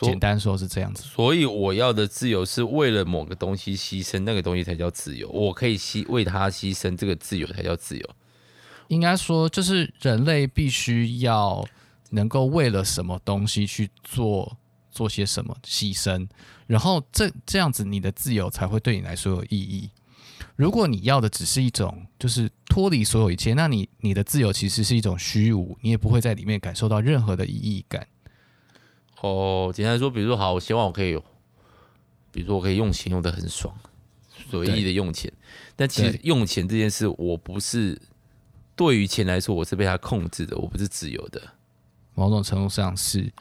[0.00, 1.02] 简单说是这样子。
[1.02, 5.28] 所以我要的自由是为了某个东西牺牲，那个东西才叫自由。
[5.28, 8.10] 我可以牺为他牺牲，这个自由才叫自由。
[8.88, 11.66] 应该说，就是人类必须要
[12.10, 14.56] 能够为了什么东西去做
[14.90, 16.28] 做些什么牺牲，
[16.66, 19.90] 然后这这样子，你的自由才会对你来说有意义。
[20.56, 28.06] 如果你要的只是一种就是脱离所有一切，那你你的自由其实是一种虚无，你也不会在里面感受到任何的意义感。
[29.20, 31.18] 哦，简单来说，比如说，好，我希望我可以，
[32.30, 33.74] 比如说我可以用钱用的很爽，
[34.50, 35.32] 随意的用钱。
[35.74, 38.00] 但其实用钱这件事，我不是
[38.76, 41.42] 对于钱来说，我是被他控制的，我不是自由的。
[42.14, 43.32] 某种程度上是，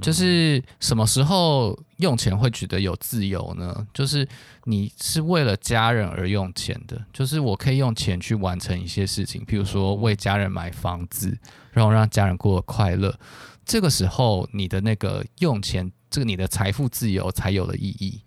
[0.00, 3.86] 就是什么时候用钱会觉得有自由呢？
[3.94, 4.28] 就是
[4.64, 11.36] 你是为了家人而用钱的，就是我可以用钱去完成一些事情，譬如说为家人买房子，
[11.72, 13.18] 然后让家人过得快乐。
[13.64, 18.20] 这个时候，你的那个用钱，这个你的财富自由才有了意义。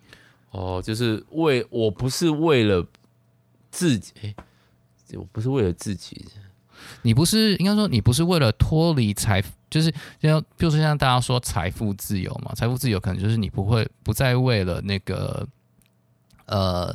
[0.51, 2.85] 哦，就是为我不是为了
[3.69, 4.35] 自己，欸，
[5.17, 6.25] 我不是为了自己。
[7.03, 9.51] 你不是应该说，你不是为了脱离财富。
[9.71, 9.91] 就是
[10.21, 15.47] 像，比如说像大家说财富自由嘛，财富自由可能就是你不会不再为了那个
[16.45, 16.93] 呃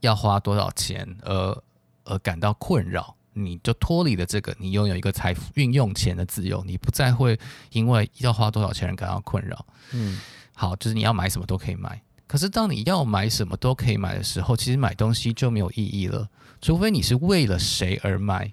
[0.00, 1.62] 要花多少钱而
[2.04, 7.36] 而感到困扰，你就脱离了这个，你拥有一个财富运用钱的自由，你不再会
[7.72, 9.66] 因为要花多少钱而感到困扰。
[9.90, 10.20] 嗯，
[10.54, 16.28] 好，就是你要买什么都可以买，可是当你要买什么都可以买的时候，其实买东西就没有意义了，
[16.62, 18.52] 除非你是为了谁而买。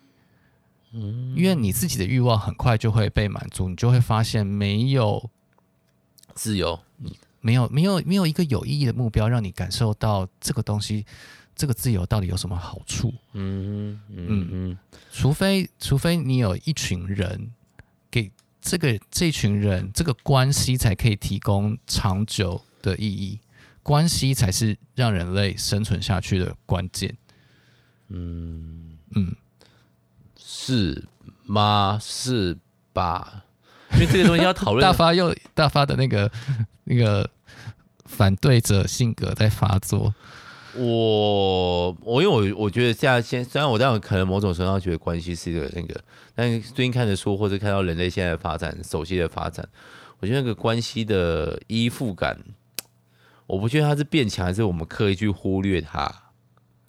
[0.91, 5.29] 因为你自己的欲望很快就会被满足，你就会发现没有
[6.33, 6.79] 自由，
[7.41, 11.05] 没有没有没有一个有意义的目标，让你感受到这个东西，
[11.53, 13.13] 这个自由到底有什么好处？
[13.33, 14.77] 嗯嗯嗯，
[15.11, 17.51] 除非除非你有一群人
[18.09, 18.31] 给
[18.61, 23.39] 这个这群人这个关系才可以提供长久的意义，
[23.83, 27.17] 关系才是让人类生存下去的关键。
[28.07, 29.35] 嗯嗯。
[30.65, 31.03] 是
[31.43, 31.99] 吗？
[32.01, 32.57] 是
[32.91, 33.43] 吧？
[33.93, 34.81] 因为这个东西要讨论。
[34.83, 36.31] 大发又大发的那个
[36.85, 37.29] 那个
[38.05, 40.13] 反对者性格在发作。
[40.73, 46.01] 我我因为我我觉得现在先虽然我这样可能某种程度上觉得关系是一个那个，
[46.33, 49.67] 但最近看的书或者看到人类现在的发展、手机的发展，
[50.19, 52.37] 我觉得那个关系的依附感，
[53.45, 56.11] 我不觉得它是变强，还是我们刻意去忽略它。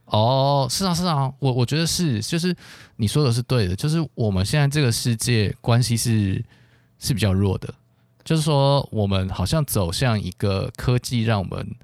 [0.07, 2.55] 哦，是啊，是啊，我我觉得是，就是
[2.97, 6.45] 你说的是对的，就是我们现在这个世界关系是
[6.99, 7.75] 是比较弱的，
[8.25, 11.75] 就是说我们好像走向一个科技，让我们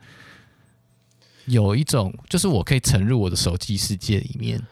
[1.47, 4.62] 有一种，就是我可以沉入我的手机世界里面。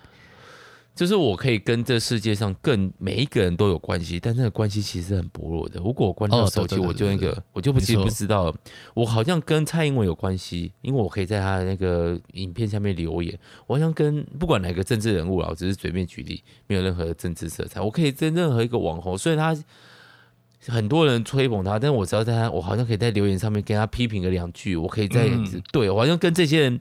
[1.01, 5.81] 就是我可以跟这世界上更每一个人都有关系，但那个关系其实很薄弱的。
[5.81, 8.55] 如果我关掉手机，我就那个，我就不其实不知道，
[8.93, 13.35] 我好像跟蔡英文有关系，因为我可以在他的那个影片下面留言。
[13.67, 17.81] 我好像跟不管哪个政治人物啊，我只是随便举例，没有任何的政治色彩。
[17.81, 24.77] 我可以跟任何一个网红，虽然他很多人吹捧他，但我只要在他，我好像可以在留言上面跟他批评个两句。
[24.77, 26.79] 我可以在、嗯、对我好像跟这些人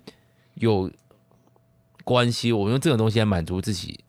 [0.56, 0.92] 有
[2.04, 4.04] 关系，我用这种东西来满足自己。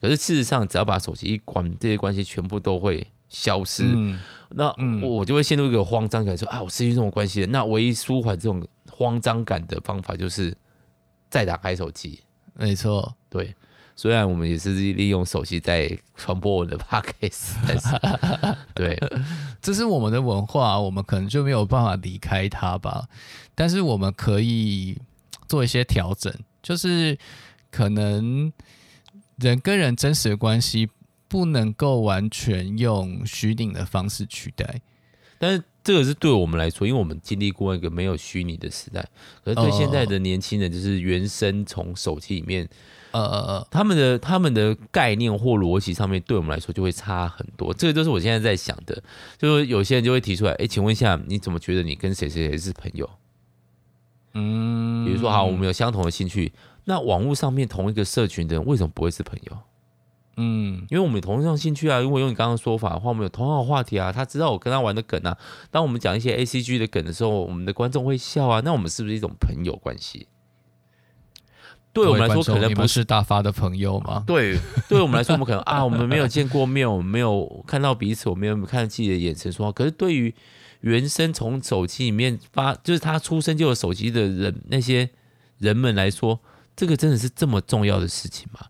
[0.00, 3.84] 可是事实上，只要把手机一关，这些关系全部都会消失。
[3.86, 4.74] 嗯、那
[5.06, 7.46] 我就会陷入一个慌张感，说啊，我失去这种关系了。
[7.48, 10.56] 那唯一舒缓这种慌张感的方法，就是
[11.28, 12.20] 再打开手机。
[12.54, 13.54] 没错，对。
[13.94, 18.98] 虽然我们也是利用手机在传播我的 podcast， 但是 对，
[19.60, 23.06] 这是我们的文化，我们可能就没有办法离开它吧。
[23.54, 24.96] 但是我们可以
[25.46, 26.32] 做一些调整，
[26.62, 27.18] 就是
[27.70, 28.50] 可能。
[29.40, 30.88] 人跟人真实的关系
[31.28, 34.80] 不能够完全用虚拟的方式取代，
[35.38, 39.08] 但是这个是对我们来说，因为我们经历过一个没有虚拟的时代。
[39.42, 42.68] 可是对现在的年轻人，就是原生从手机里面，
[43.12, 47.72] 呃呃呃，他们的他们的概念或逻辑上面，对我们来说就会差很多。
[47.72, 49.02] 这个就是我现在在想的。
[49.38, 53.08] 就是有些人就会提出来，哎，请问一下，你怎么觉得你跟谁谁谁是朋友？
[54.34, 56.52] 嗯，比如说，好，我们有相同的兴趣。
[56.90, 59.56] 那网络上面同一个社群的人为什么不会是朋友？
[60.36, 62.00] 嗯，因为我们有同样兴趣啊。
[62.00, 64.10] 如果用你刚刚说法的话，我们有同样的话题啊。
[64.10, 65.38] 他知道我跟他玩的梗啊。
[65.70, 68.60] 当我们讲一些 ACG 的梗的时候，我们的观众会笑啊。
[68.64, 70.26] 那我们是不是一种朋友关系？
[71.92, 74.24] 对我们来说，可能不是大发的朋友吗？
[74.26, 79.70] 对，对我们来说，我们可能啊，我们没有见过面，我们没有看到彼此，我们没有看自己的眼神说话。
[79.70, 80.34] 可是对于
[80.80, 85.10] 原生从手机里面发，就是他出生就有手机的人，那些
[85.58, 86.40] 人们来说。
[86.80, 88.60] 这个真的是这么重要的事情吗？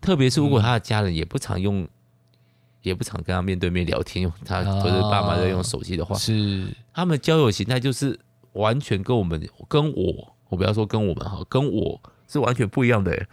[0.00, 1.88] 特别是如果他的家人也不常用，嗯、
[2.80, 8.18] 也不常跟他面对面聊天，用他或者爸妈在用手机的话，是他们交友形态就是
[8.54, 13.26] 完全跟我们跟我，我不要说跟我们哈，跟我是完全不一样的。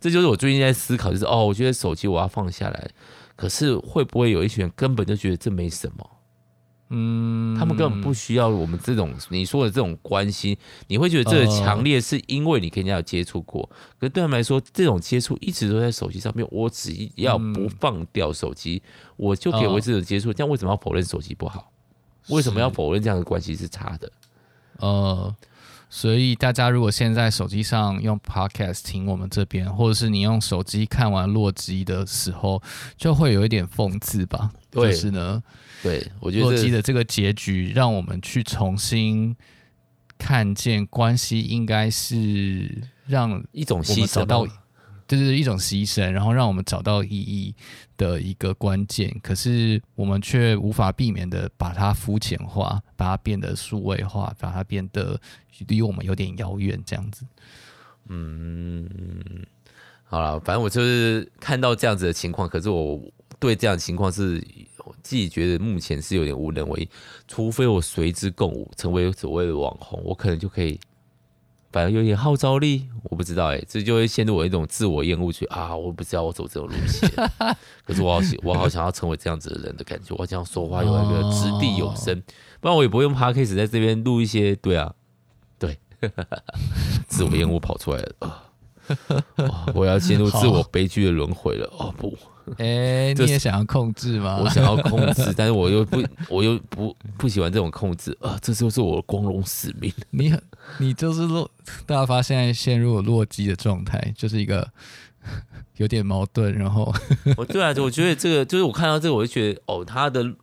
[0.00, 2.90] 这就是我最近在思考，就是哦，我觉得手机我要放下来，
[3.36, 6.10] 可是会不会有一群人根本就觉得这没什么？
[6.90, 10.56] 嗯，他们根本不需要我们这种你说的这种关心，
[10.86, 13.68] 你会觉得这个强烈是因为你跟人家有接触过，
[13.98, 18.82] 可是对他们来说，这种接触一直都在手机上面，我只要不放掉手机，
[19.16, 20.32] 我就可以维持这种接触。
[20.32, 21.70] 这样为什么要否认手机不好？
[22.28, 24.12] 为什么要否认这样的关系是差的？
[24.78, 25.34] 呃。
[25.90, 32.60] 所以大家如果现在手机上用 Podcast 听我们这边，或者是你用手机看完洛基的时候，
[32.96, 34.50] 就会有一点讽刺吧？
[34.72, 35.40] 对就是呢，
[35.84, 39.36] 对我觉得洛基的这个结局，让我们去重新
[40.18, 44.44] 看见关系，应该是让一种牺牲到。
[45.06, 47.54] 就是一种牺牲，然后让我们找到意义
[47.98, 49.14] 的一个关键。
[49.22, 55.20] 可是我们却无法避免的把它肤浅化，把它变得数位化，把它变得
[55.68, 57.26] 离我们有点遥远，这样子。
[58.08, 58.88] 嗯，
[60.04, 62.98] 好了，反正我就是看到这样子的情况，可是我
[63.38, 64.42] 对这样的情况是
[64.84, 66.88] 我自己觉得目前是有点无能为力，
[67.26, 70.78] 除非我随之共舞，成为所谓的网红，我可能就可以。
[71.72, 75.74] 反正有点号召力，我不知道哎、欸，这就会陷入我一种自我厌恶去啊！
[75.74, 77.10] 我不知道我走这种路线，
[77.84, 80.14] 可是我好想，我好想要成为这样子的人的感觉。
[80.16, 82.22] 我这样说话有一个掷地有声，
[82.60, 84.54] 不然我也不会用 Podcast 在这边录一些。
[84.54, 84.94] 对啊，
[85.58, 85.76] 对，
[87.08, 88.44] 自我厌恶跑出来了啊！
[89.74, 92.16] 我要进入自我悲剧的轮回了哦不。
[92.58, 92.64] 哎、
[93.12, 94.38] 欸，你也想要控制吗？
[94.42, 98.38] 我想要控制， 但是我又不，我又不不喜欢这种控制啊！
[98.42, 99.92] 这就是我的光荣使命。
[100.10, 100.42] 你很，
[100.78, 101.50] 你就是洛，
[101.86, 104.68] 大发现在陷入了洛基的状态，就是一个
[105.76, 106.52] 有点矛盾。
[106.52, 106.94] 然后，
[107.36, 110.34] 我对啊，我觉得这个就是我看到这个，我就觉得哦，他的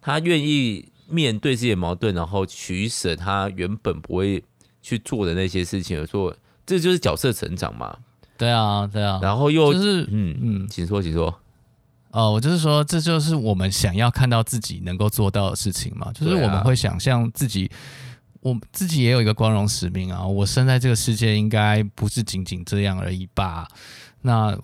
[0.00, 4.44] 他愿意面对自己的矛盾，然后取舍他原本不会
[4.82, 6.36] 去做的那些事情，说
[6.66, 7.96] 这就是角色成长嘛。
[8.38, 11.34] 对啊，对啊，然后又就是嗯嗯，请说，请说。
[12.16, 16.10] 哦，我就是说，这就是我们想要看到自己能够做到的事情嘛。
[16.14, 17.70] 就是我们会想象自己，
[18.40, 20.26] 我自己也有一个光荣使命啊。
[20.26, 23.68] 我生在这个世界，应该不是仅仅这样而已吧？
[24.22, 24.58] 那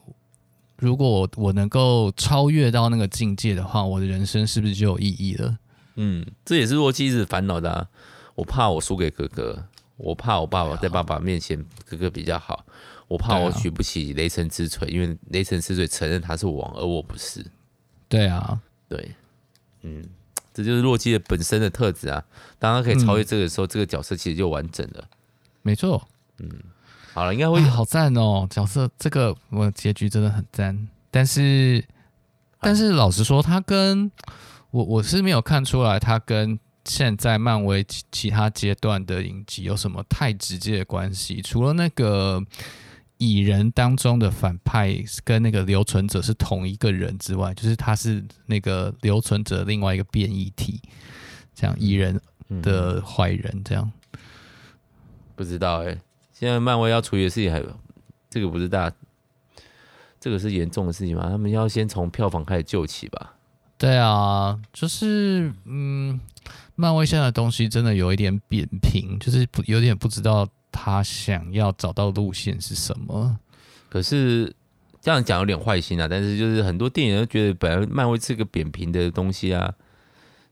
[0.79, 5.59] 如果我我能够超越到那个境界的话，我的人生是不是就有意义了？
[5.97, 7.87] 嗯，这也是洛基一直烦恼的啊。
[8.35, 9.63] 我怕我输给哥哥，
[9.99, 12.65] 我怕我爸爸在爸爸面前哥哥比较好。
[13.13, 17.45] 我怕我举不起雷神之锤，因为雷神之锤承认他是王，而我不是。
[18.09, 18.59] 对啊，
[18.89, 19.15] 对，
[19.83, 20.03] 嗯，
[20.55, 22.25] 这就是洛基的本身的特质啊。
[22.59, 25.07] 当他可以超越这个的时候，嗯、这个角色其实就完整了。
[25.61, 26.09] 没错，
[26.39, 26.49] 嗯，
[27.13, 30.89] 好了，应该会、啊、好赞哦，角色这个我结局真的很赞。
[31.11, 31.85] 但是，
[32.61, 34.11] 但是老实说，他跟
[34.71, 42.43] 我我是没有看出来他跟现在漫威其其他阶段的影集有什么太直接的关系，除了那个。
[43.19, 50.81] 蚁人当中的反派跟那个留存者是同一个人之外，就是他是那个留存者另外一个变异体，
[51.55, 52.21] 这样蚁人
[52.63, 54.19] 的坏人这样，嗯、
[55.37, 56.01] 不知道哎、欸。
[56.33, 57.79] 现在漫威要处理的事情还有
[58.29, 58.93] 这个不是大，
[60.19, 61.29] 这个是严重的事情吗？
[61.31, 63.35] 他们要先从票房开始救起吧？
[63.79, 66.21] 对啊，就是嗯，
[66.75, 70.49] 漫威现在的东西真的有一点扁平，就是不有点不知道。
[70.73, 73.39] 他想要找到路线是什么？
[73.89, 74.53] 可是
[75.01, 76.09] 这样讲有点坏心啊。
[76.09, 79.73] 但是就是很多电影都觉得，本来漫威是个扁平的东西啊。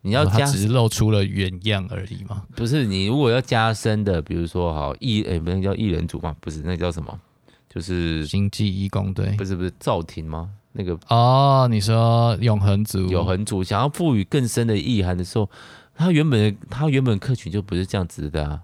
[0.03, 2.43] 你要加，只是露出了原样而已嘛。
[2.57, 6.35] 不是，你如果要加深的，比如说好异，哎，不能叫异人组嘛？
[6.41, 7.21] 不是，那叫什么？
[7.69, 9.35] 就是星际义工队？
[9.37, 10.49] 不是，不是赵婷吗？
[10.73, 12.99] 那个哦，你说永恒族？
[13.09, 15.51] 永恒族想要赋予更深的意涵的时候，
[15.95, 18.63] 他原本他原本客群就不是这样子的啊。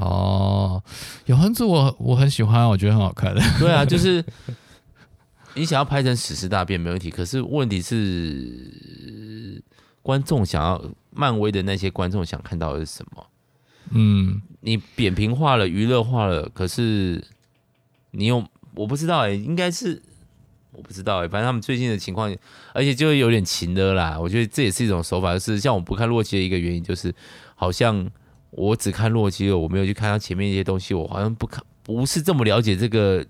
[0.00, 0.80] 哦，
[1.26, 3.42] 永恒族我我很喜欢，我觉得很好看的。
[3.58, 4.24] 对啊，就是
[5.54, 9.60] 你想要拍成史诗大片没问题，可是问题是
[10.00, 10.80] 观众想要
[11.10, 13.26] 漫威的那些观众想看到的是什么？
[13.90, 17.24] 嗯，你扁平化了，娱乐化了，可是
[18.12, 18.44] 你又
[18.76, 20.00] 我不知道哎、欸，应该是
[20.70, 22.32] 我不知道哎、欸，反正他们最近的情况，
[22.72, 24.16] 而且就有点勤的啦。
[24.16, 27.12] 我觉得这也是一种手法，就是像我不看洛基的一个原因，就是
[27.56, 28.08] 好像。
[28.50, 30.94] 我只看洛基了，我没有去看他前面一些东西。
[30.94, 33.24] 我好像不看，不是这么了解这个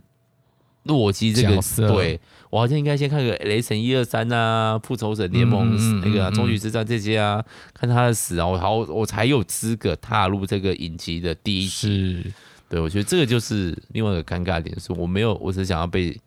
[0.84, 1.60] 洛基这个。
[1.88, 7.44] 对，我好像应该先看个雷神一二三啊，复仇者联盟那个终局之战这些啊，
[7.74, 11.68] 看他的死啊，我好我才有资格踏入这个影集的第一集。
[11.68, 12.32] 是，
[12.68, 16.18] 对，我觉得这个就是另外一个尴尬点，是我没有，我只是想要被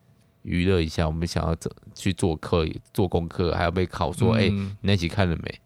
[0.44, 1.56] 娱乐一下，我们想要
[1.96, 5.60] 去做课、做功课，还要被考说，哎、嗯欸，你那集看了没？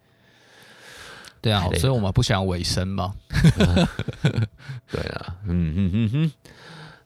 [1.45, 3.13] 对啊，所以我们不想尾声嘛。
[4.89, 6.31] 对啊，嗯嗯嗯嗯，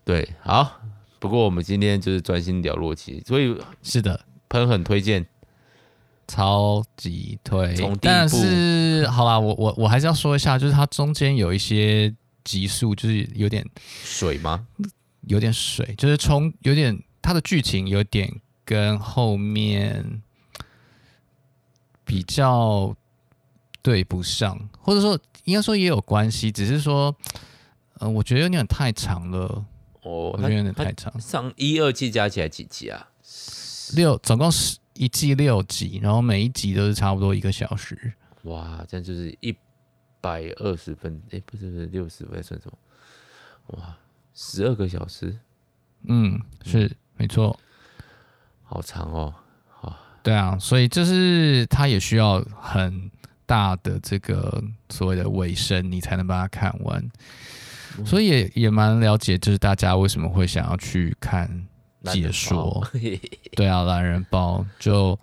[0.06, 0.80] 对，好。
[1.20, 4.18] 不过我们今天就是专心聊洛奇，所以是的，
[4.48, 5.26] 喷很推荐，
[6.26, 7.76] 超级推。
[7.76, 12.16] 从但是好啦，我我我还是要说一下，就是它中间有一些
[12.46, 13.70] 集数，就是有点
[14.06, 14.66] 水吗？
[15.28, 18.34] 有点水，就是从有点它的剧情有点
[18.64, 20.22] 跟后面
[22.06, 22.96] 比较
[23.82, 27.16] 对不上，或者说应该说也有关系，只是说，
[28.00, 29.66] 嗯、呃，我觉得有点太长了。
[30.02, 31.20] 哦，我觉得有点太长。
[31.20, 33.10] 上一二季加起来几集啊？
[33.96, 38.14] 六，总共十一季六集，然后每一集都是差不多一个小时。
[38.44, 39.56] 哇，这样就是一
[40.22, 43.78] 百二十分，哎，不是不是六十分算什么？
[43.78, 43.98] 哇，
[44.34, 45.38] 十二个小时。
[46.04, 47.60] 嗯，是、嗯、没错，
[48.64, 49.34] 好长哦。
[49.68, 53.12] 好，对啊，所以就是它也需要很
[53.50, 57.04] 大的这个所谓的尾声，你才能把它看完。
[58.06, 61.50] 所以也也蛮了解，就是大家为什么会想要去看
[62.04, 62.88] 解说，
[63.58, 65.18] 对啊，懒人包就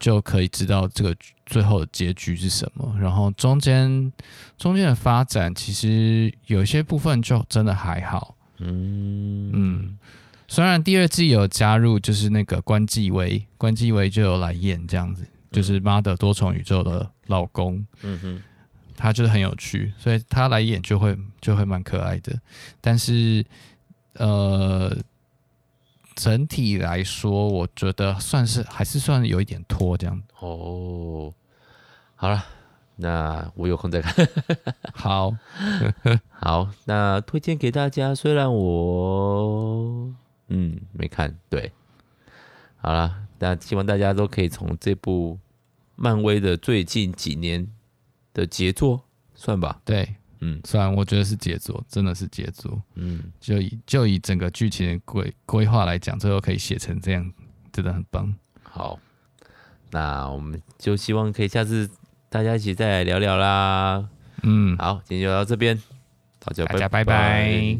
[0.00, 1.16] 就可以知道这个
[1.46, 4.12] 最后的结局是什么，然后中间
[4.58, 9.50] 中间的发展其实有一些部分就真的还好，嗯。
[9.54, 9.98] 嗯，
[10.48, 18.42] 虽然第二季有加入就是那个关继威，关继威就有来演这样子，就是妈的多重宇宙的老公，嗯哼。
[19.00, 22.36] 他就是很有趣，所以他来演就会就会蛮可爱的。
[22.80, 23.46] 但是，
[24.14, 24.92] 呃，
[26.16, 30.20] 整体来说，我觉得算是还是算有一点拖这样。
[30.40, 31.32] 哦，
[32.16, 32.44] 好了，
[32.96, 34.28] 那我有空再看。
[34.92, 35.32] 好，
[36.34, 38.12] 好，那推荐给大家。
[38.12, 40.12] 虽然我
[40.48, 41.70] 嗯没看，对，
[42.78, 45.38] 好了，那希望大家都可以从这部
[45.96, 47.68] 漫威的最近几年。
[48.34, 49.02] 的杰作
[49.34, 57.32] 算吧，对，嗯，算，我觉得是杰作，真的是杰作，嗯，就以就以整个剧情的规规划来讲，最后可以写成这样，
[57.72, 58.32] 真的很棒。
[58.62, 58.96] 好，
[59.90, 61.90] 那我们就希望可以下次
[62.28, 64.08] 大家一起再来聊聊啦。
[64.44, 65.76] 嗯，好，今天就到这边，
[66.38, 67.04] 大家拜拜。
[67.04, 67.78] 拜拜。